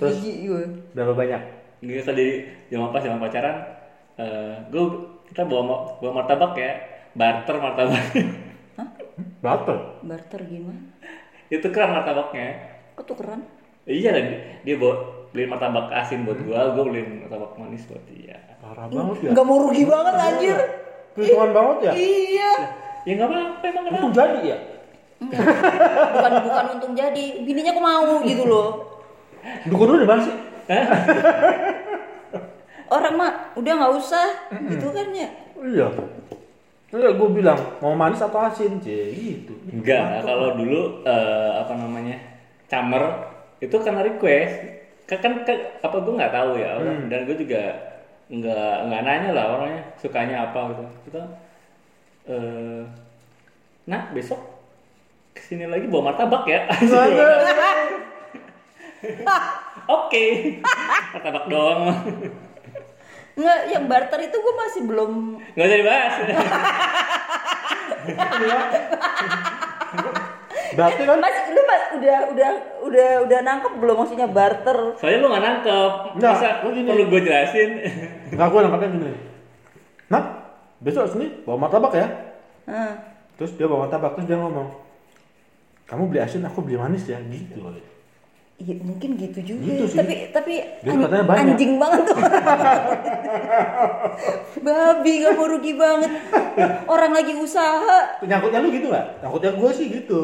[0.00, 0.16] Terus?
[0.24, 0.64] Gue.
[0.96, 1.42] Berapa banyak?
[1.84, 2.26] Gue tadi
[2.72, 3.56] zaman pas zaman pacaran,
[4.16, 4.84] eh gue
[5.28, 6.72] kita bawa bawa martabak ya,
[7.12, 8.04] barter martabak.
[9.40, 9.76] Barter.
[10.04, 10.80] Barter gimana?
[11.48, 12.76] Itu kan martabaknya.
[12.96, 13.44] Ketukeran?
[13.86, 14.94] Iya lah dia, dia bawa
[15.30, 18.40] beliin martabak asin buat gua, gua beliin martabak manis buat dia.
[18.66, 19.30] Parah banget ya.
[19.30, 20.58] Nggak mau rugi banget anjir.
[21.14, 21.92] Perhitungan banget ya.
[21.94, 22.52] Iya.
[23.06, 23.96] Ya nggak apa-apa emang kenapa?
[24.02, 24.58] Untung jadi ya.
[25.22, 27.26] Bukan bukan untung jadi.
[27.46, 28.68] Bininya kok mau gitu loh.
[29.70, 30.36] Dukun dulu dibahas sih.
[32.90, 34.26] Orang mah udah nggak usah
[34.66, 35.28] gitu kan ya.
[35.62, 35.88] Iya.
[36.86, 39.54] Enggak, gue bilang mau manis atau asin, C gitu.
[39.70, 42.16] Enggak, kalau dulu eh, apa namanya
[42.66, 43.30] camer
[43.62, 44.74] itu karena request.
[45.06, 45.54] Kan, kan, kan
[45.86, 47.62] apa gue nggak tahu ya orang dan gue juga
[48.26, 50.84] nggak nggak nanya lah orangnya sukanya apa gitu.
[51.10, 51.22] Kita
[52.26, 52.82] eh
[53.86, 54.40] nah besok
[55.30, 56.66] ke sini lagi bawa martabak ya.
[59.86, 60.58] Oke,
[61.14, 61.94] martabak doang.
[63.36, 66.14] Nggak, yang barter itu gue masih belum Nggak usah dibahas.
[70.76, 72.50] Berarti kan Mas, lu mas udah udah
[72.84, 74.78] udah udah nangkep belum maksudnya barter?
[75.00, 75.92] Soalnya lu nggak nangkep.
[76.20, 76.88] Nggak, Masa lu gini.
[76.88, 77.70] perlu gue jelasin?
[78.30, 79.12] enggak gue nangkapnya gini.
[80.06, 80.22] Nah,
[80.78, 82.06] besok sini bawa martabak ya.
[82.68, 82.92] Hah.
[83.36, 84.68] Terus dia bawa martabak terus dia ngomong,
[85.84, 87.60] kamu beli asin, aku beli manis ya, gitu.
[88.56, 89.68] Iya mungkin gitu juga.
[89.68, 89.98] Gitu sih.
[90.00, 90.54] Tapi tapi
[90.88, 92.16] an- anjing banget tuh.
[94.64, 96.12] Babi gak mau rugi banget.
[96.88, 98.16] Orang lagi usaha.
[98.24, 99.06] Nyangkutnya lu gitu nggak?
[99.20, 100.20] Nyangkutnya gue sih gitu.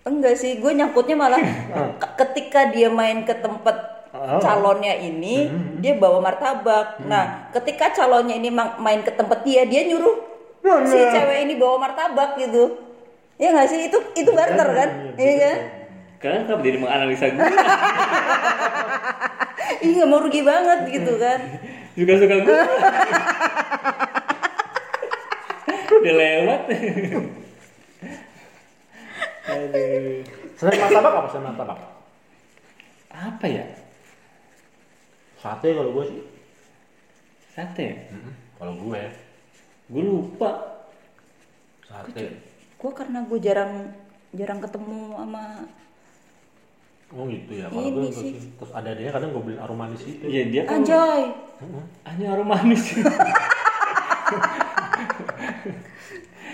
[0.00, 1.40] Enggak sih, gue nyangkutnya malah
[2.00, 4.42] ke- ketika dia main ke tempat Oh.
[4.42, 5.46] calonnya ini,
[5.78, 6.98] dia bawa martabak.
[7.00, 10.18] Nah, ketika calonnya ini ma- main ke tempat dia, dia nyuruh
[10.60, 12.74] Nah, si cewek ini bawa martabak gitu.
[13.38, 13.86] Ya nggak sih?
[13.86, 14.88] Itu itu barter kan?
[15.14, 15.56] Iya, Iya kan?
[16.18, 17.38] Kalian kenapa jadi menganalisa gue?
[19.86, 21.38] Nggak mau rugi banget gitu kan?
[21.94, 22.50] Suka-suka gue.
[25.94, 26.60] Udah lewat.
[29.50, 30.22] Aduh.
[30.54, 31.78] Selain martabak apa selain martabak?
[33.10, 33.64] Apa ya?
[35.36, 36.20] Sate kalau gue sih.
[37.50, 37.86] Sate.
[38.56, 39.02] Kalau gue
[39.90, 40.50] Gue lupa.
[41.82, 42.38] sate.
[42.76, 43.90] Gue karena gue jarang
[44.30, 45.44] jarang ketemu sama
[47.10, 47.66] Oh gitu ya.
[47.66, 48.38] Kalau gue sih.
[48.38, 48.54] sih.
[48.54, 50.22] Terus ada dia kadang gue beliin aroma manis itu.
[50.22, 51.22] Iya dia kan Anjay.
[52.06, 52.94] hanya aroma manis.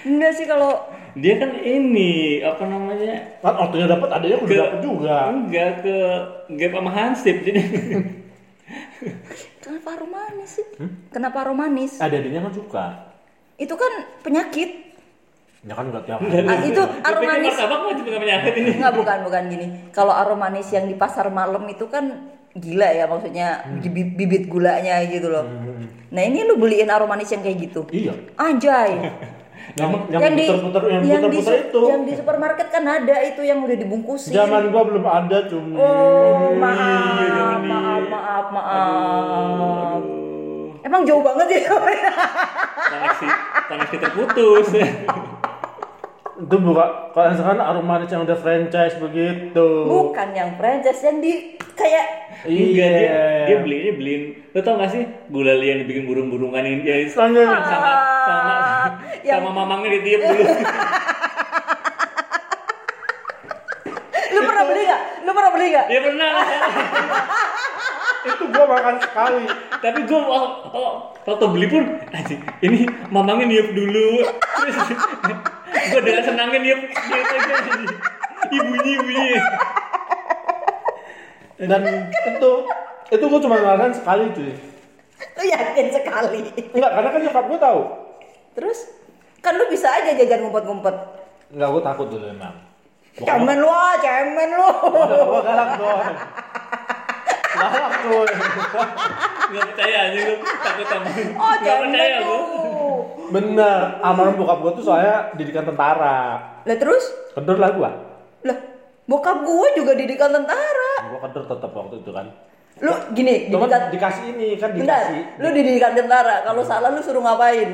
[0.06, 3.40] Enggak sih kalau dia kan ini apa namanya?
[3.40, 5.16] Kan waktunya dapat adanya udah dapat juga.
[5.28, 5.96] Enggak ke
[6.54, 7.62] gap sama Hansip jadi.
[9.58, 10.66] kenapa aromanis sih?
[11.10, 11.92] Kenapa aromanis?
[11.98, 12.84] Ada dia kan suka.
[13.56, 14.70] Itu kan penyakit.
[15.66, 17.50] Ya kan nggak tiap Ah, itu pikir aromanis.
[17.50, 18.70] martabak mah cuma penyakit ini.
[18.72, 19.66] Enggak bukan bukan gini.
[19.90, 23.48] Kalau aromanis yang di pasar malam itu kan gila ya maksudnya
[23.82, 25.42] bi- bibit gulanya gitu loh.
[26.06, 27.82] Nah ini lu beliin aromanis yang kayak gitu.
[27.90, 28.14] Iya.
[28.38, 28.90] Anjay.
[29.76, 31.82] Yang yang di puter-puter yang yang puter-puter itu.
[31.84, 34.32] yang di supermarket kan ada itu yang udah dibungkusin.
[34.32, 35.76] Zaman gua belum ada cumi.
[35.76, 40.00] Oh maaf maaf maaf maaf.
[40.00, 40.80] Aduh.
[40.80, 41.76] Emang jauh banget ya.
[42.88, 43.26] Koneksi
[43.68, 44.66] koneksi terputus.
[46.36, 46.84] Itu buka
[47.16, 49.66] kalau yang sekarang aroma yang udah franchise begitu.
[49.88, 52.06] Bukan yang franchise yang di kayak
[52.44, 53.46] Enggak dia Iya.
[53.48, 54.22] dia beli dia beliin.
[54.52, 57.92] Lo tau gak sih gulali yang dibikin burung-burungan yang dia Soalnya- yang sama
[58.26, 58.54] sama
[59.24, 60.44] Yang- sama mamangnya ditiup dulu.
[64.28, 65.02] lu pernah beli nggak?
[65.24, 65.86] Lu pernah beli nggak?
[65.88, 66.30] Dia pernah.
[68.28, 69.44] itu gua makan sekali.
[69.80, 70.20] Tapi gue
[71.24, 74.08] waktu beli pun anjing ini mamangnya niup dulu.
[74.60, 74.76] Terus
[75.92, 77.54] gue dengan senangnya niup niup aja.
[78.52, 79.42] ibunya.
[81.56, 82.52] Dan itu
[83.06, 84.52] itu gua cuma makan sekali cuy.
[85.40, 86.40] Lu yakin sekali.
[86.76, 87.80] Enggak, karena kan nyokap gua tahu.
[88.58, 88.78] Terus
[89.40, 90.96] kan lu bisa aja jajan ngumpet-ngumpet.
[91.54, 92.56] Enggak, gua takut dulu emang.
[93.16, 94.68] Cemen lu ah, cemen lu.
[95.32, 96.00] gua galak dong.
[97.56, 98.28] Galak cuy.
[99.46, 101.08] Gak percaya aja gue takut sama.
[101.40, 102.38] Oh, cemen percaya lu.
[103.08, 103.30] Gue.
[103.30, 106.18] Bener, almarhum bokap gua tuh soalnya didikan tentara.
[106.62, 107.04] Lah terus?
[107.32, 107.90] Kedor lah gua.
[108.42, 108.58] Lah,
[109.04, 110.92] bokap gue juga didikan tentara.
[111.06, 112.26] Gua kedor tetap waktu itu kan.
[112.76, 115.20] Lu gini, Cuma didikan dikasih ini kan Bentar, dikasih.
[115.38, 116.36] lu didikan tentara.
[116.42, 117.70] Kalau salah lu suruh ngapain?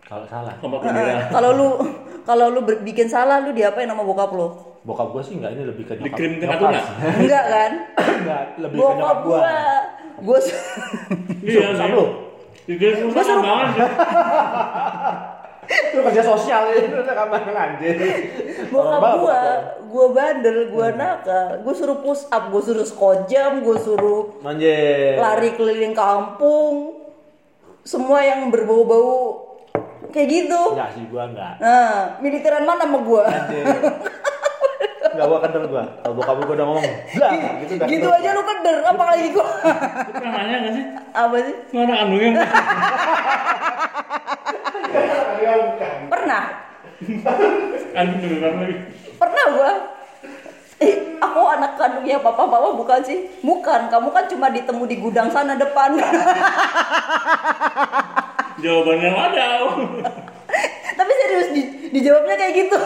[0.00, 0.54] Kalau salah.
[0.54, 0.70] Heeh.
[0.80, 1.22] bendera.
[1.28, 1.68] Kalau lu
[2.22, 4.48] kalau lu bikin salah lu diapain sama bokap lu?
[4.80, 6.06] Bokap gua sih enggak ini lebih ke nyokap.
[6.08, 6.80] Dikirim ke nyokap Natuna?
[7.20, 7.72] Enggak kan?
[8.20, 9.38] Enggak, lebih ke Bokap nyokap gua.
[9.38, 9.58] gua.
[10.20, 10.38] Gua
[11.42, 12.06] Iya, Sama lu.
[12.70, 13.88] Gua susah banget.
[15.70, 17.94] Itu kerja sosial ini udah kamar anjir.
[18.70, 19.40] bokap gua,
[19.86, 21.62] gua bandel, gua nakal.
[21.62, 25.14] Gua suruh push up, gua suruh squat jam, gua suruh Manjir.
[25.16, 27.06] lari keliling kampung.
[27.80, 29.46] Semua yang berbau-bau
[30.10, 31.54] kayak gitu Enggak sih gua enggak.
[31.62, 33.24] nah militeran mana sama gua
[35.10, 35.84] Enggak gua kendor gua.
[36.00, 37.86] Kalau bokap gua udah ngomong, "Blah," gitu dah.
[37.86, 40.84] gitu aja lu keder apalagi gua Lu pernah nanya nggak sih?
[41.10, 42.30] apa sih Mana kandungnya?
[46.10, 46.44] pernah
[47.90, 48.74] Kandung lagi.
[49.16, 49.72] pernah gua
[50.80, 53.28] Eh, aku anak kandungnya papa mama bukan sih?
[53.44, 55.92] Bukan, kamu kan cuma ditemu di gudang sana depan.
[58.64, 59.60] Jawaban yang ada.
[60.96, 62.80] Tapi serius di, dijawabnya kayak gitu.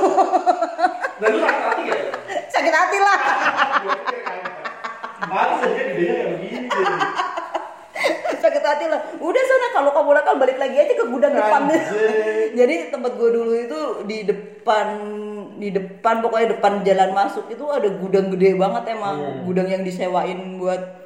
[1.22, 1.82] Dan lu sakit hati
[2.74, 3.18] hati lah.
[5.30, 6.68] Males aja gedenya kayak begini.
[8.42, 9.00] Sakit hati lah.
[9.22, 11.62] Udah sana kalau kamu nakal balik lagi aja ke gudang depan.
[12.58, 14.86] Jadi tempat gua dulu itu di depan
[15.54, 20.58] di depan pokoknya depan jalan masuk itu ada gudang gede banget emang gudang yang disewain
[20.58, 21.03] buat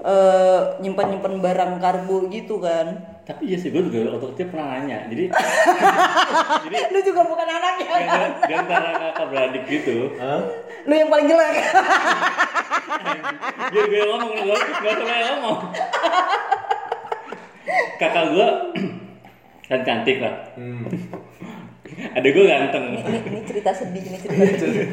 [0.00, 2.86] eh, nyimpan-nyimpan barang kargo gitu kan.
[3.22, 5.04] Tapi ya sih gue juga waktu kecil pernah nanya.
[5.06, 5.24] Jadi
[6.64, 8.00] jadi Lu juga bukan anaknya di kan?
[8.00, 9.96] antara- di antara kakak beradik gitu.
[10.16, 10.40] Hah?
[10.82, 11.54] Lu yang paling jelek.
[13.68, 15.58] Biar gue ngomong, gue gak usah yang ngomong.
[17.98, 18.48] Kakak gue
[19.68, 20.34] kan cantik lah.
[20.56, 20.88] Hmm.
[21.88, 22.84] Ada gue ganteng.
[22.96, 24.86] ini, ini cerita sedih, ini cerita sedih.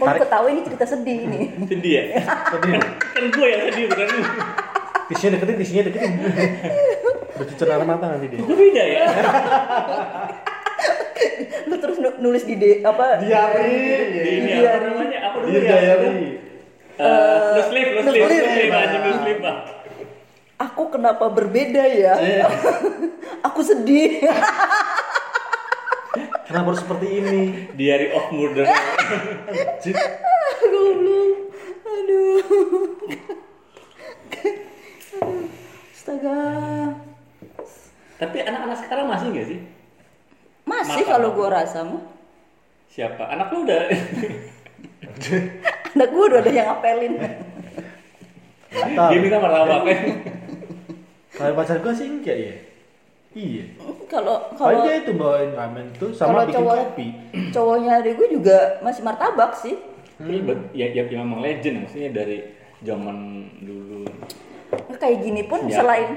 [0.00, 0.08] Tanda.
[0.10, 1.40] Kok lu ketawa ini cerita sedih ini.
[1.70, 2.02] Sedih ya?
[2.48, 2.72] Sedih.
[3.10, 4.22] Kan gue yang sedih bukan lu.
[5.06, 6.12] Tisunya deketin, tisunya deketin.
[7.32, 8.38] Bercucur air mata nanti dia.
[8.38, 9.04] Gue beda ya?
[11.66, 13.18] Lu terus nu- nulis di de, apa?
[13.18, 13.74] Diari.
[14.08, 14.70] Di ini Iya.
[14.70, 15.18] apa namanya?
[15.22, 15.68] Apa dulu Dia ya?
[15.68, 16.28] diary.
[16.96, 18.44] Eh, Lu sleep, lu lu sleep, lu sleep.
[18.46, 19.56] sleep aja, lu sleep ah.
[20.60, 22.12] Aku kenapa berbeda ya?
[22.14, 22.44] Eh,
[23.46, 24.20] Aku sedih.
[26.50, 27.70] Kenapa harus seperti ini?
[27.78, 28.66] Diary of Murder.
[30.66, 31.30] Goblok.
[31.86, 32.42] Aduh.
[35.94, 36.38] Astaga.
[38.18, 39.60] Tapi anak-anak sekarang masih nggak sih?
[40.66, 41.12] Masih Mata.
[41.14, 42.02] kalau gua rasa mah.
[42.90, 43.30] Siapa?
[43.30, 43.86] Anak lu udah
[45.94, 47.14] Anak gua udah ada yang ngapelin.
[48.74, 49.98] Dia minta martabak kan?
[51.38, 52.54] Kalau pacar gua sih enggak ya.
[53.30, 53.64] Iya.
[54.04, 57.06] Kalau Kalau dia itu bawain ramen tuh sama kalau bikin cowok kopi.
[57.54, 59.78] cowoknya adik gue juga masih martabak sih.
[60.18, 62.42] Tapi bet- ya, ya, ya memang legend maksudnya dari
[62.82, 63.16] zaman
[63.56, 64.02] dulu.
[64.92, 65.78] Kayak gini pun Senjata.
[65.78, 66.08] selain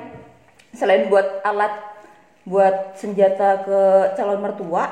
[0.73, 1.73] selain buat alat
[2.43, 3.79] buat senjata ke
[4.13, 4.89] calon mertua,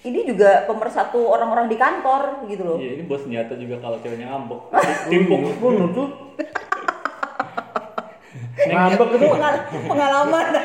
[0.00, 2.78] ini juga pemersatu orang-orang di kantor gitu loh.
[2.78, 4.60] Iya ini buat senjata juga kalau ceweknya ngambek.
[5.10, 5.40] Timpuk.
[5.58, 6.08] Bunuh tuh.
[8.56, 9.26] Ngambek itu.
[9.28, 10.46] Pengal- pengalaman.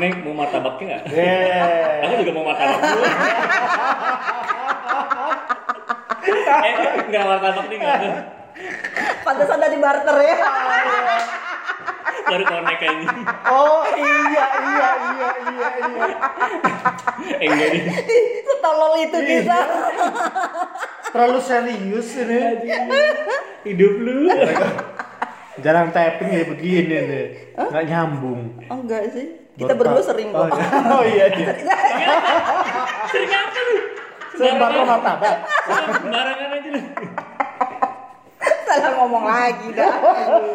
[0.00, 1.02] Neng mau martabaknya nggak?
[1.12, 2.04] Yeah.
[2.08, 3.04] Aku juga mau martabak dulu.
[6.64, 6.74] eh,
[7.12, 7.98] nggak martabak nih nggak.
[9.20, 10.36] Pantesan tadi barter ya.
[12.24, 13.08] Baru konek kayaknya.
[13.52, 16.06] Oh iya iya iya iya iya.
[17.36, 17.82] Eh enggak nih.
[17.92, 19.60] Ih, Setolol itu kita.
[21.12, 22.40] Terlalu serius ini.
[23.68, 24.32] Hidup lu.
[25.60, 27.26] Jarang tapping kayak begini nih.
[27.60, 28.56] Nggak nyambung.
[28.72, 29.41] Oh, enggak sih.
[29.52, 30.56] Kita Baru berdua sering Oh, kok.
[30.56, 30.66] iya.
[30.88, 31.52] Oh iya iya.
[33.12, 33.74] Sering apa lu?
[34.32, 35.36] Sering bakar martabak.
[36.00, 36.80] Sembarangan aja lu.
[38.64, 39.92] Salah ngomong lagi dah.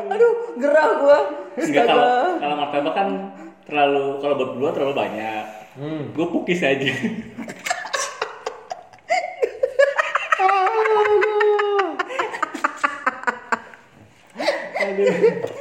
[0.09, 1.19] Aduh, gerah gua.
[1.55, 2.09] Enggak kalau
[2.41, 3.07] kalau martabak kan
[3.69, 5.45] terlalu kalau buat berdua terlalu banyak.
[5.77, 6.01] Hmm.
[6.17, 6.89] Gue pukis aja.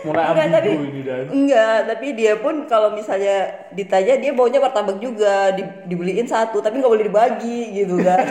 [0.06, 1.24] Mulai Enggak, tapi ini dan.
[1.28, 3.36] enggak, tapi dia pun kalau misalnya
[3.70, 8.22] ditanya dia baunya martabak juga, di- dibeliin satu tapi nggak boleh dibagi gitu kan.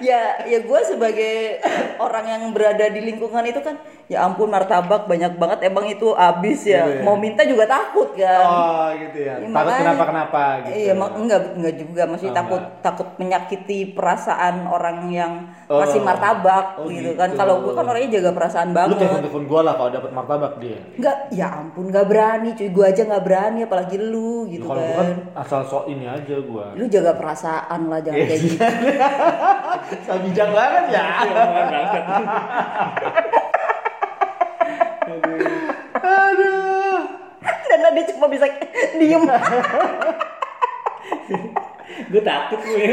[0.00, 1.34] ya, ya gue sebagai
[1.96, 3.74] orang yang berada di lingkungan itu kan,
[4.06, 6.84] ya ampun martabak banyak banget emang itu habis ya.
[6.84, 7.02] Gitu ya.
[7.02, 8.42] Mau minta juga takut kan.
[8.42, 9.32] Oh gitu ya.
[9.32, 10.70] Ya, Takut makanya- kenapa kenapa gitu.
[10.76, 12.80] Iya, mak- enggak enggak juga masih Oh, takut enggak.
[12.82, 15.32] takut menyakiti perasaan orang yang
[15.66, 15.78] Oh.
[15.78, 17.10] masih martabak Oh, gitu, gitu.
[17.14, 17.30] kan.
[17.32, 18.96] Kalau gue kan orangnya jaga perasaan Lu banget.
[18.98, 20.78] telepon telepon gua lah kalau dapat martabak dia.
[20.98, 22.68] Enggak, ya ampun nggak berani cuy.
[22.68, 25.06] Gue aja nggak berani apalagi lu gitu Kalau gua kan.
[25.06, 26.74] kan asal sok ini aja gua.
[26.74, 28.58] Lu jaga perasaan lah jangan kayak gitu.
[30.06, 31.06] Saya bijak banget ya.
[31.70, 32.04] Bangsat.
[36.00, 36.98] Aduh.
[37.40, 38.46] Dan tadi cuma bisa
[38.96, 39.22] diem.
[42.10, 42.86] Gue takut gue.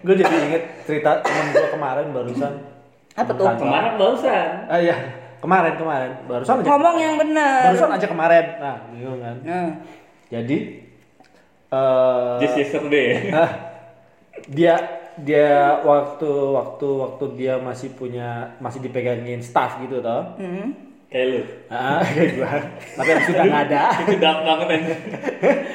[0.00, 2.54] Gue jadi inget cerita temen gua kemarin barusan.
[3.20, 3.46] Apa tuh?
[3.54, 4.48] Kemarin barusan.
[4.66, 4.96] Ah iya,
[5.38, 6.66] kemarin kemarin barusan aja.
[6.66, 7.60] Ngomong yang benar.
[7.68, 8.44] Barusan aja kemarin.
[8.56, 9.36] Nah, bingung kan.
[9.42, 9.68] Nah,
[10.28, 10.58] Jadi
[11.68, 13.30] eh Just yesterday.
[13.30, 13.50] ah,
[14.46, 14.74] dia
[15.20, 20.34] dia waktu waktu waktu dia masih punya masih dipegangin staff gitu toh.
[20.34, 20.88] hmm.
[21.06, 22.50] kayak lu Ah, kayak gua.
[22.94, 23.82] Tapi yang sudah nggak ada.
[24.00, 24.94] itu dark banget aja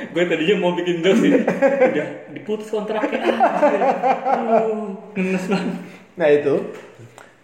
[0.08, 3.19] gue tadinya mau bikin jokes sih udah diputus kontraknya
[4.31, 5.75] aduh ngenes banget
[6.15, 6.55] Nah itu.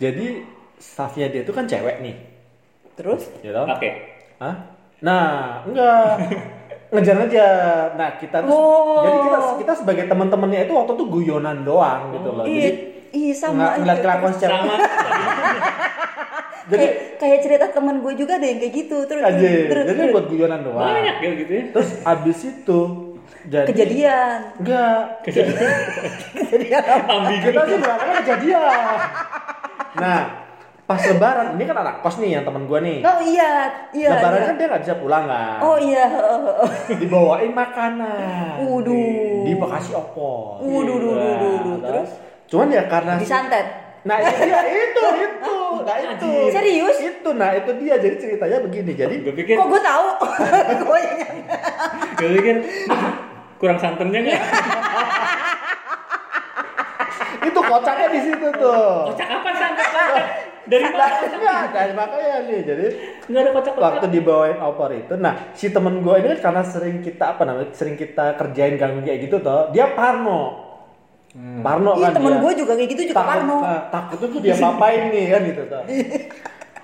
[0.01, 0.41] Jadi
[0.75, 2.15] staffnya dia itu kan cewek nih.
[2.93, 3.29] Terus?
[3.39, 3.69] Ya tau?
[3.69, 3.89] oke
[4.37, 4.55] Hah?
[4.99, 5.25] Nah,
[5.63, 6.17] enggak.
[6.91, 7.95] Ngejar-ngejar.
[7.95, 9.01] Nah, kita tuh Oh.
[9.01, 12.43] jadi kita kita sebagai teman-temannya itu waktu itu guyonan doang gitu loh.
[12.43, 12.71] Iya, Jadi
[13.13, 13.53] iya sama.
[13.55, 14.03] nggak ngeliat aja.
[14.03, 14.51] kelakuan cewek.
[14.51, 14.73] sama
[16.63, 18.97] Jadi kayak, kayak cerita teman gue juga ada yang kayak gitu.
[19.03, 19.37] Terus, aja.
[19.67, 20.11] terus, Jadi terus.
[20.11, 20.81] buat guyonan doang.
[20.83, 22.79] banyak ya gitu ya Terus abis itu
[23.43, 24.37] jadi kejadian.
[24.55, 27.09] enggak Kejadian apa?
[27.11, 28.97] ambigu kita sih berangkatnya kejadian.
[29.97, 30.19] Nah,
[30.87, 32.97] pas lebaran ini kan anak kos nih yang temen gue nih.
[33.03, 33.51] Oh iya,
[33.95, 34.09] iya.
[34.11, 34.47] lebaran iya.
[34.47, 35.57] kan dia nggak bisa pulang kan.
[35.63, 36.05] Oh iya.
[37.01, 38.67] Dibawain makanan.
[38.67, 39.43] Waduh.
[39.47, 40.59] Di Bekasi opor.
[40.63, 41.75] Waduh, duh, duh, duh, duh.
[41.79, 42.09] Nah, Terus?
[42.51, 43.67] Cuman ya karena Disantet.
[44.01, 46.97] Nah itu itu itu nah itu Serius?
[46.97, 50.07] itu nah itu dia jadi ceritanya begini jadi gue pikir Kok gue tahu?
[50.89, 51.31] gue ingat.
[52.17, 52.55] gue pikir
[53.61, 54.41] kurang santannya nggak
[57.41, 59.09] itu kocaknya di situ tuh.
[59.09, 60.25] Kocak apa santan kocak.
[60.61, 62.85] Dari mana Enggak, dari makanya nih jadi
[63.25, 66.61] nggak ada kocak kocak waktu dibawain opor itu nah si temen gue ini kan karena
[66.63, 70.69] sering kita apa namanya sering kita kerjain ganggu kayak gitu toh dia parno.
[71.33, 72.41] Parno Iya kan temen dia.
[72.41, 73.57] gue juga kayak gitu juga takut, Parno.
[73.63, 75.81] eh, takutnya tuh dia papain nih kan gitu tuh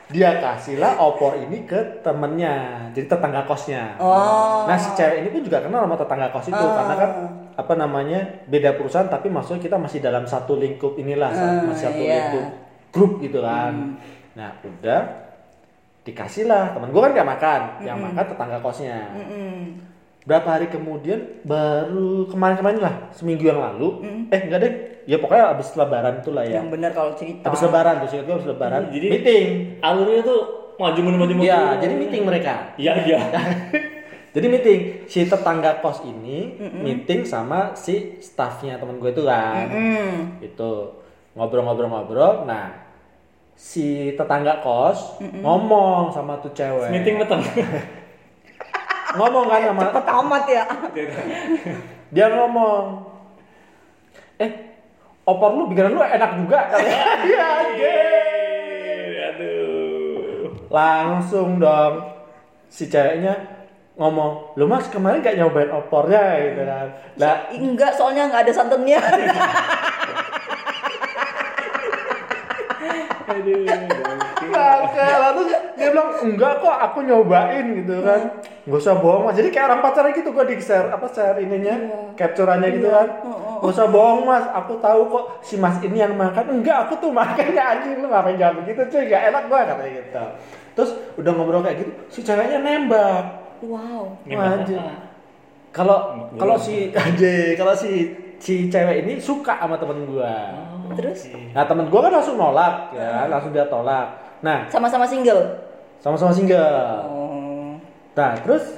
[0.08, 2.56] dia kasihlah opor ini ke temennya
[2.92, 4.00] jadi tetangga kosnya.
[4.00, 4.64] Oh.
[4.64, 7.10] nah si cewek ini pun juga kenal sama tetangga kos itu karena kan
[7.58, 12.00] apa namanya beda perusahaan tapi maksudnya kita masih dalam satu lingkup inilah Ah, masih satu
[12.00, 12.14] iya.
[12.30, 12.46] lingkup
[12.94, 13.98] grup gitu kan.
[14.34, 15.02] Nah udah
[16.04, 16.72] dikasihlah.
[16.72, 17.62] Temen gue kan gak makan.
[17.82, 18.98] Yang makan tetangga kosnya.
[19.12, 19.58] Mm-mm.
[20.28, 24.74] berapa hari kemudian baru kemarin-kemarin lah seminggu yang lalu eh enggak deh.
[25.08, 26.60] Ya pokoknya abis lebaran itu lah ya.
[26.60, 27.48] Yang benar kalau cerita.
[27.48, 28.82] habis lebaran tuh gue habis lebaran.
[28.92, 29.48] Jadi- meeting.
[29.80, 30.40] alurnya tuh
[30.78, 32.54] maju mundur maju mundur Iya, jadi meeting mereka.
[32.78, 33.20] iya iya
[34.38, 39.66] Jadi meeting si tetangga kos ini meeting sama si staffnya temen gue itu kan.
[39.66, 40.46] Mm.
[40.46, 41.02] Itu
[41.34, 42.46] ngobrol-ngobrol-ngobrol.
[42.46, 42.70] Nah,
[43.58, 46.94] si tetangga kos ngomong sama tuh cewek.
[46.94, 47.42] meeting meteng
[49.18, 50.64] Ngomong kan sama Cepet amat ya.
[52.14, 52.86] dia ngomong.
[54.38, 54.52] Eh,
[55.26, 56.86] opor lu bikinan lu enak juga kali.
[57.26, 59.18] Iya, anjir.
[59.18, 60.08] aduh
[60.70, 62.06] langsung dong
[62.68, 63.57] si ceweknya
[63.98, 66.88] ngomong lu mas kemarin gak nyobain opornya gitu kan.
[67.18, 69.02] Lah Enggak, soalnya nggak ada santannya.
[73.28, 73.60] aduh
[74.48, 78.22] bangke lalu dia bilang enggak kok aku nyobain gitu kan.
[78.68, 79.36] Nggak usah bohong mas.
[79.40, 81.76] Jadi kayak orang pacaran gitu gua di share apa share ininya
[82.16, 83.08] capturannya gitu kan.
[83.62, 84.46] Nggak usah bohong mas.
[84.64, 86.60] Aku tahu kok si mas ini yang makan.
[86.60, 88.00] Enggak aku tuh makannya anjing.
[88.00, 89.04] Lu ngapain jangan begitu cuy.
[89.08, 90.26] Gak enak gua katanya gitu.
[90.78, 94.04] Terus udah ngobrol kayak gitu si ceweknya nembak wow.
[94.28, 94.66] Apa?
[95.74, 95.98] Kalau
[96.38, 100.54] kalau si aja kalau si si cewek ini suka sama temen gua.
[100.98, 104.08] Terus Nah temen gua kan langsung nolak ya, langsung dia tolak.
[104.42, 105.70] Nah sama-sama single.
[105.98, 107.02] sama-sama single.
[107.10, 107.74] Oh.
[108.14, 108.78] Nah terus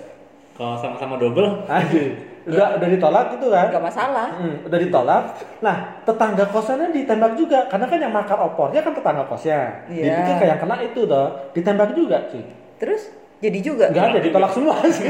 [0.55, 2.03] kalau sama-sama double aja
[2.49, 3.69] udah udah ditolak gitu kan?
[3.69, 4.27] Gak masalah.
[4.39, 5.23] Hmm, udah ditolak.
[5.61, 5.75] Nah
[6.07, 9.85] tetangga kosannya ditembak juga karena kan yang makan opornya kan tetangga kosnya.
[9.91, 10.03] Iya.
[10.09, 12.43] Dipikir kayak yang kena itu toh, ditembak juga sih.
[12.79, 13.85] Terus jadi juga.
[13.91, 15.09] Enggak ada ditolak semua sih.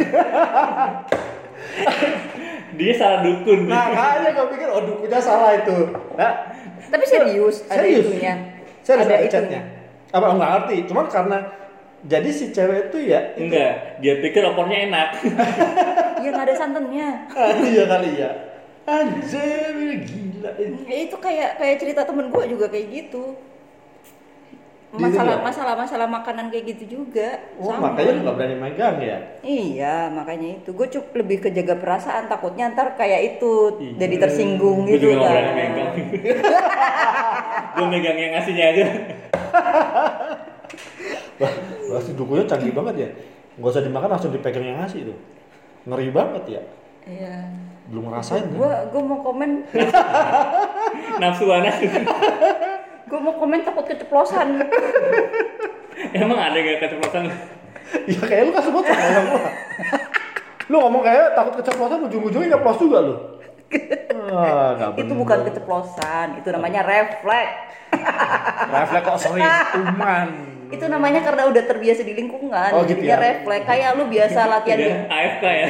[2.80, 5.78] dia salah dukun Nah kayaknya gue pikir oh dukunya salah itu.
[6.16, 6.32] Nah
[6.90, 8.06] Tapi serius, ada Serius?
[8.08, 8.34] itunya.
[8.86, 9.62] Serius ada ada itunya.
[10.10, 10.76] Apa oh, nggak ngerti?
[10.88, 11.38] Cuman karena
[12.00, 15.10] jadi si cewek itu ya enggak dia pikir opornya enak
[16.24, 17.10] Iya nggak ada santannya.
[17.32, 18.30] ah, iya kali ya.
[18.88, 20.52] Anjir gila.
[20.88, 23.36] Ya itu kayak kayak cerita temen gue juga kayak gitu.
[24.90, 27.38] Gitu Masalah masalah masalah makanan kayak gitu juga.
[27.62, 27.94] Oh Sama.
[27.94, 29.18] makanya lu nggak berani megang ya?
[29.46, 30.74] Iya, makanya itu.
[30.74, 33.54] Gue cukup lebih ke jaga perasaan, takutnya ntar kayak itu
[34.02, 35.38] jadi tersinggung gue gitu juga nggak kan.
[35.38, 35.92] berani megang
[37.78, 38.86] gue megang yang ngasihnya aja
[41.40, 41.54] Wah,
[41.94, 43.10] wah si dukunya canggih banget ya.
[43.62, 45.18] Gak usah dimakan langsung dipegang yang ngasih tuh.
[45.88, 46.62] Ngeri banget ya.
[47.08, 47.36] Iya.
[47.88, 48.58] Belum ngerasain kan?
[48.58, 49.64] Gue gue mau komen,
[51.22, 51.88] nafsuan aja
[53.10, 54.48] gue mau komen takut keceplosan.
[56.16, 57.26] emang ada gak keceplosan
[58.06, 59.42] Iya kayak lu kan sebut sama gua.
[60.70, 63.16] Lu ngomong kayak takut keceplosan ujung-ujungnya nyeplos juga lu.
[64.30, 67.54] Ah, nggak itu bukan keceplosan, itu namanya refleks.
[68.78, 70.28] Refleks kok sering uman.
[70.70, 73.26] Itu namanya karena udah terbiasa di lingkungan, Oh, gitu jadinya ya?
[73.26, 73.66] refleks.
[73.66, 75.70] Kayak lu biasa latihan, udah AFK ya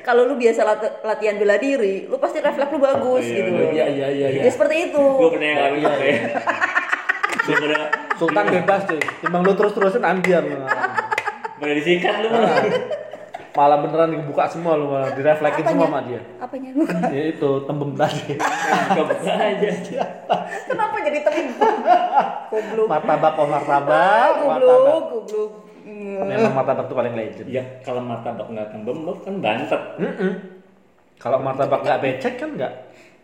[0.00, 3.50] kalau lu biasa lat- latihan bela diri, lu pasti refleks lu bagus Oh, iya, gitu.
[3.70, 4.42] Iya iya iya iya.
[4.44, 5.00] Ya seperti itu.
[5.00, 7.68] gue pernah ngalamin Iya, itu iya.
[7.68, 7.80] ya
[8.14, 9.00] Sultan bebas cuy.
[9.20, 10.56] Timbang lu terus-terusan ambil lu.
[11.56, 12.28] Pada disikat lu.
[13.50, 16.20] Malah beneran dibuka semua lu malah direflekin semua sama dia.
[16.38, 16.70] Apanya?
[16.70, 16.96] Bukan.
[17.10, 18.38] Ya itu tembem tadi.
[18.38, 19.70] Buka-buka aja.
[20.64, 21.74] Kenapa jadi tembem?
[22.48, 22.86] Goblok.
[22.86, 24.30] Martabak oh martabak, martabak.
[24.38, 25.50] goblok, goblok.
[25.84, 27.48] Memang martabak tuh paling legend.
[27.48, 29.82] Ya kalau martabak nggak lu kan bantet.
[29.98, 30.32] Mm-mm.
[31.20, 32.72] Kalau martabak nggak becek kan nggak?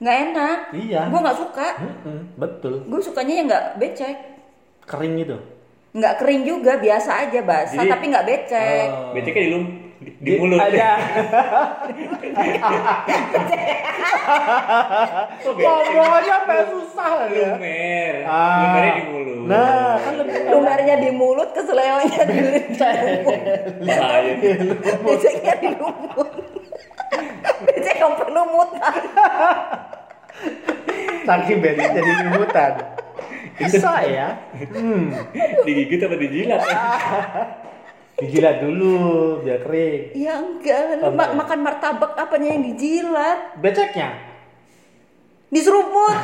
[0.00, 0.59] Nggak enak.
[0.76, 1.00] Iya.
[1.09, 1.68] Gue nggak suka.
[1.80, 2.74] Mm-mm, Betul.
[2.84, 4.16] Gue sukanya yang nggak becek.
[4.84, 5.36] Kering gitu.
[5.96, 8.86] Nggak kering juga, biasa aja basah Jadi- tapi nggak becek.
[9.16, 10.61] Beceknya di, lum- di, mulut.
[10.61, 10.90] Ada.
[15.57, 17.57] Ngomongnya apa susah ya?
[17.57, 18.14] Lumer.
[18.28, 18.61] Ah.
[18.61, 19.38] Lumernya di mulut.
[19.47, 22.38] Nah, kan lebih Lumernya di mulut, keselewanya di.
[23.86, 24.34] Bahaya.
[25.01, 26.30] Beceknya di lumut.
[27.64, 29.01] Becek yang perlu mutan.
[31.26, 32.72] saking becek jadi limutan.
[33.57, 34.36] Bisa ya?
[34.53, 35.16] Hmm.
[35.66, 36.61] Digigit apa dijilat?
[38.16, 38.96] Dijilat dulu
[39.44, 40.16] biar kering.
[40.16, 43.60] Ya enggak, lu ma- makan martabak apanya yang dijilat?
[43.60, 44.08] Beceknya?
[45.52, 46.16] Diseruput.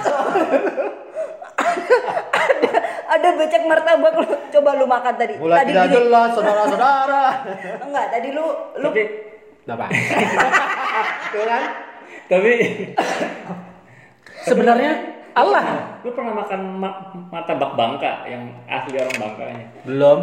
[2.32, 2.68] ada,
[3.12, 4.26] ada becek martabak lu.
[4.51, 5.36] Coba lu makan tadi.
[5.36, 5.95] Mulai tadi tidak gini.
[5.95, 7.24] jelas saudara-saudara.
[7.84, 9.05] Enggak, tadi lu lu Tapi
[9.62, 9.86] Apa?
[11.30, 11.64] Tuh kan?
[12.26, 12.53] tapi
[14.43, 14.93] Sebenarnya
[15.32, 15.64] Allah
[16.01, 19.64] lu pernah makan ma- martabak Bangka yang asli orang Bangkanya?
[19.84, 20.18] belum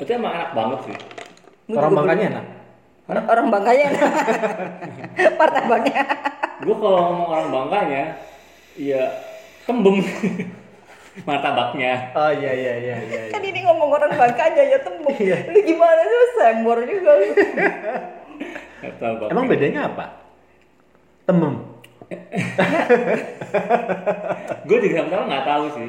[0.00, 0.96] Itu emang enak banget sih.
[1.70, 2.46] Orang bangkanya enak.
[3.04, 3.86] belum- orang bangkanya.
[5.40, 6.02] martabaknya.
[6.60, 8.02] Gue kalau ngomong orang Bangkanya,
[8.76, 9.02] ya
[9.64, 10.04] tembem
[11.28, 12.12] martabaknya.
[12.12, 13.20] Oh iya iya iya iya.
[13.32, 15.16] Kan ini ngomong orang bangkanya ya tembok.
[15.16, 15.36] Iya.
[15.48, 17.26] Lu gimana sih sembor juga lu.
[18.80, 19.28] Martabak.
[19.32, 20.04] Emang bedanya apa?
[21.24, 21.54] Temem.
[24.68, 25.88] Gue juga sebenarnya nggak tahu sih.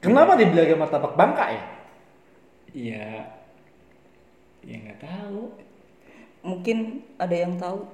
[0.00, 1.62] Kenapa dibilangnya martabak Bangka ya?
[2.70, 3.26] Iya.
[4.64, 5.42] Ya nggak tahu.
[6.40, 7.84] Mungkin ada yang tahu.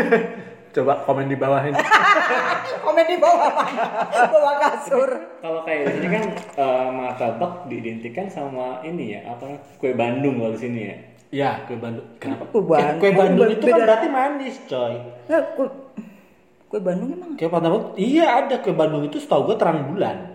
[0.74, 1.74] Coba komen di bawah ini.
[2.86, 3.84] Komen di bawah mana?
[4.30, 5.10] Bawah kasur.
[5.42, 6.24] Kalau kayak di sini kan
[6.62, 10.96] eh, martabak diidentikan sama ini ya apa kue Bandung kalau di sini ya.
[11.30, 12.06] Ya, kue Bandung.
[12.22, 12.46] Kenapa?
[12.54, 12.98] Kue Bandung.
[13.02, 13.86] Kue Bandung itu kan Beda.
[13.86, 14.94] berarti manis, coy.
[15.26, 15.66] Ya, kue,
[16.70, 17.34] kue Bandung emang.
[17.34, 20.29] Kue martabak, iya ada kue Bandung itu setahu gue terang bulan.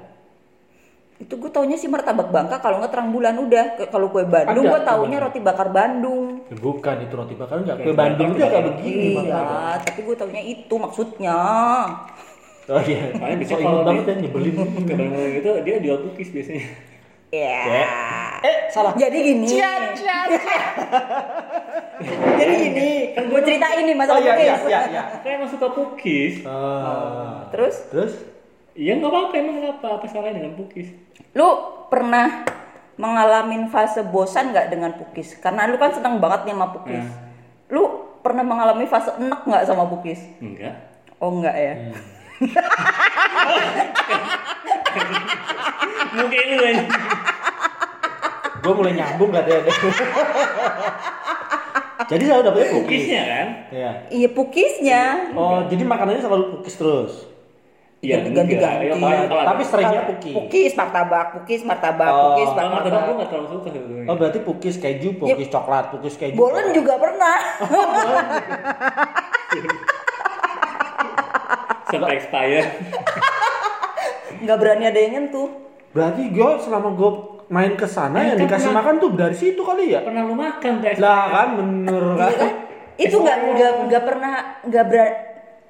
[1.16, 3.88] Itu gue taunya sih martabak Bangka kalau nggak terang bulan udah.
[3.88, 6.44] Kalau kue Bandung gue taunya roti bakar Bandung.
[6.52, 7.76] Ya, bukan itu roti bakar enggak.
[7.88, 8.76] Kue Bandung itu bakar kayak juga.
[8.76, 9.12] begini.
[9.24, 9.44] Iya,
[9.80, 11.40] tapi gue taunya itu maksudnya.
[12.66, 13.14] Oh iya.
[13.16, 14.54] Soalnya bisa kalau banget ya nyebelin.
[14.90, 16.66] Ke Bandung itu dia jual cookies biasanya.
[17.32, 17.64] Ya.
[18.44, 18.92] Eh, salah.
[19.00, 19.48] Jadi gini.
[22.36, 22.90] Jadi gini.
[23.16, 24.68] Gue cerita ini Oh masalah iya iya cookies.
[24.68, 25.04] iya iya.
[25.24, 26.36] Saya emang suka cookies.
[26.44, 27.48] Ah.
[27.56, 28.14] Terus Terus?
[28.76, 29.88] Iya nggak apa-apa emang kenapa?
[29.96, 30.92] Apa salahnya dengan cookies?
[31.36, 31.50] Lu
[31.92, 32.48] pernah
[32.96, 35.36] mengalami fase bosan nggak dengan pukis?
[35.40, 37.04] Karena lu kan seneng banget nih sama pukis.
[37.04, 37.12] Hmm.
[37.72, 37.84] Lu
[38.24, 40.24] pernah mengalami fase enak nggak sama pukis?
[40.40, 40.76] Enggak.
[41.20, 41.74] Oh enggak ya.
[46.16, 46.84] Mungkin lu aja.
[48.64, 49.62] Gue mulai nyambung gak deh.
[52.06, 52.82] Jadi saya udah punya cookies.
[52.82, 53.48] Cookiesnya kan?
[53.70, 53.92] Iya.
[54.10, 55.02] Iya pukisnya.
[55.34, 57.14] Oh, jadi makanannya selalu cookies terus.
[58.06, 58.54] Iya Ganti-ganti.
[58.56, 58.74] enggak.
[58.80, 58.94] Ya,
[59.44, 60.36] Tapi seringnya cookies.
[60.36, 62.22] Pukis, martabak, pukis, martabak, Oh.
[62.32, 63.16] pukis, kalau martabak gue martabak.
[63.16, 64.06] nggak terlalu suka sebetulnya.
[64.06, 66.36] Oh, berarti cookies keju, cookies coklat, cookies keju.
[66.36, 67.36] Bolen juga pernah.
[71.86, 72.66] Sampai expire.
[74.38, 75.50] Nggak berani ada yang nyentuh.
[75.92, 77.12] Berarti gue selama gue
[77.48, 80.02] main ke sana Eh, yang kan dikasih pernah- makan tuh dari situ kali ya?
[80.02, 81.00] Pernah lu makan tuh expired?
[81.00, 82.18] Lah kan bener kan?
[82.20, 82.52] Iya kan?
[82.96, 85.16] Itu nggak nggak nggak pernah nggak berani.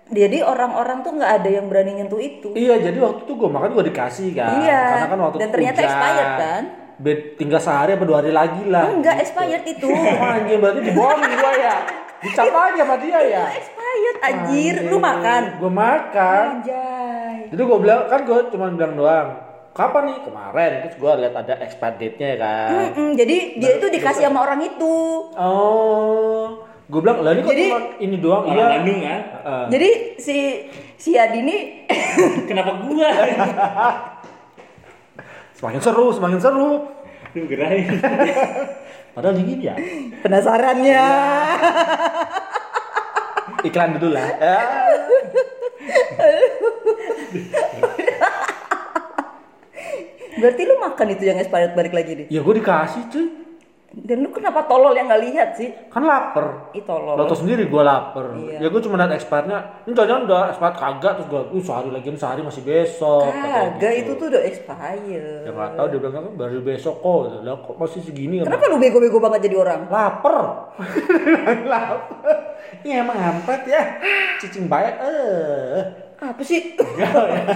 [0.05, 2.53] Jadi orang-orang tuh nggak ada yang berani nyentuh itu.
[2.53, 4.61] Iya, jadi waktu itu gue makan gue dikasih kan.
[4.61, 4.81] Iya.
[4.85, 5.89] Karena kan waktu Dan ternyata hujan.
[5.89, 6.63] expired kan?
[6.95, 8.85] Be- tinggal sehari apa dua hari lagi lah.
[8.87, 9.89] Enggak expired itu.
[10.31, 11.75] Anjing berarti dibohongin gue ya.
[12.15, 13.43] Dicap aja sama dia ya.
[13.51, 14.75] expired anjir.
[14.85, 15.41] Lu makan.
[15.57, 16.43] Gue makan.
[16.55, 17.35] Anjay.
[17.49, 19.29] Jadi gue bilang kan gue cuma bilang doang.
[19.73, 20.17] Kapan nih?
[20.23, 20.71] Kemarin.
[20.85, 22.69] Terus gue lihat ada expired date-nya ya kan.
[22.71, 24.95] Mm-mm, jadi dia itu dikasih sama orang itu.
[25.35, 26.64] Oh.
[26.85, 28.43] Gue bilang, lah ini kok Jadi- cuma ini doang.
[28.45, 28.65] Orang Iya.
[28.71, 29.21] Bandung kan?
[29.25, 29.63] Heeh.
[29.67, 30.35] Jadi si
[30.95, 31.57] si Adi ini
[32.49, 33.09] Kenapa gua?
[35.57, 36.69] Semakin seru, semakin seru.
[37.33, 37.85] Lu gerain.
[39.15, 39.73] Padahal dingin ya.
[40.19, 41.03] penasarannya.
[43.63, 44.27] Iklan dulu lah.
[44.35, 44.57] Ya.
[50.35, 52.27] Berarti lu makan itu yang expired balik lagi nih.
[52.27, 53.25] Ya gue dikasih cuy.
[53.95, 55.71] Dan lu kenapa tolol yang nggak lihat sih?
[55.87, 56.67] Kan lapar.
[56.75, 57.15] Ih tolol.
[57.15, 58.35] Lo tau sendiri gue lapar.
[58.35, 58.59] Iya.
[58.59, 59.87] Ya gue cuma liat expirednya.
[59.87, 63.31] Ini jangan udah expired kagak terus gue, uh sehari lagi sehari masih besok.
[63.31, 64.03] Kagak gitu.
[64.03, 65.47] itu tuh udah expired.
[65.47, 67.39] Ya nggak tahu dia bilang kan baru besok kok.
[67.47, 68.43] Lah kok masih segini?
[68.43, 69.87] Kenapa lu bego-bego banget jadi orang?
[69.87, 70.35] Lapar.
[71.71, 72.35] lapar.
[72.83, 73.95] Ya emang ampet ya.
[74.43, 74.99] Cicing baik.
[74.99, 75.79] Eh.
[76.19, 76.75] Apa sih?
[76.75, 77.47] Kan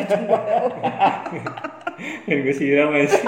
[2.47, 3.19] gue siram aja.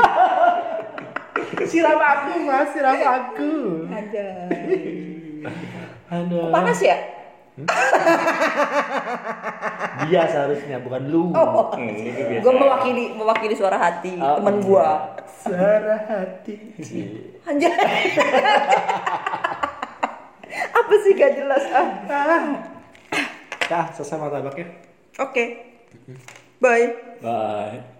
[1.63, 3.51] Siram aku mas, siram aku.
[3.87, 4.25] Aja.
[6.11, 6.49] Aduh.
[6.49, 6.97] Panas ya?
[10.01, 11.29] Dia seharusnya bukan lu.
[11.31, 12.41] Oh, Hmm, itu biasa.
[12.41, 14.63] gue mewakili mewakili suara hati Oh, temen iya.
[14.63, 14.87] gua.
[15.41, 16.55] Suara hati.
[17.43, 17.73] Anjay.
[20.51, 21.87] Apa sih gak jelas ah?
[23.63, 24.67] Dah, selesai martabaknya.
[25.17, 25.45] Oke.
[26.59, 26.87] Bye.
[27.19, 27.90] Bye.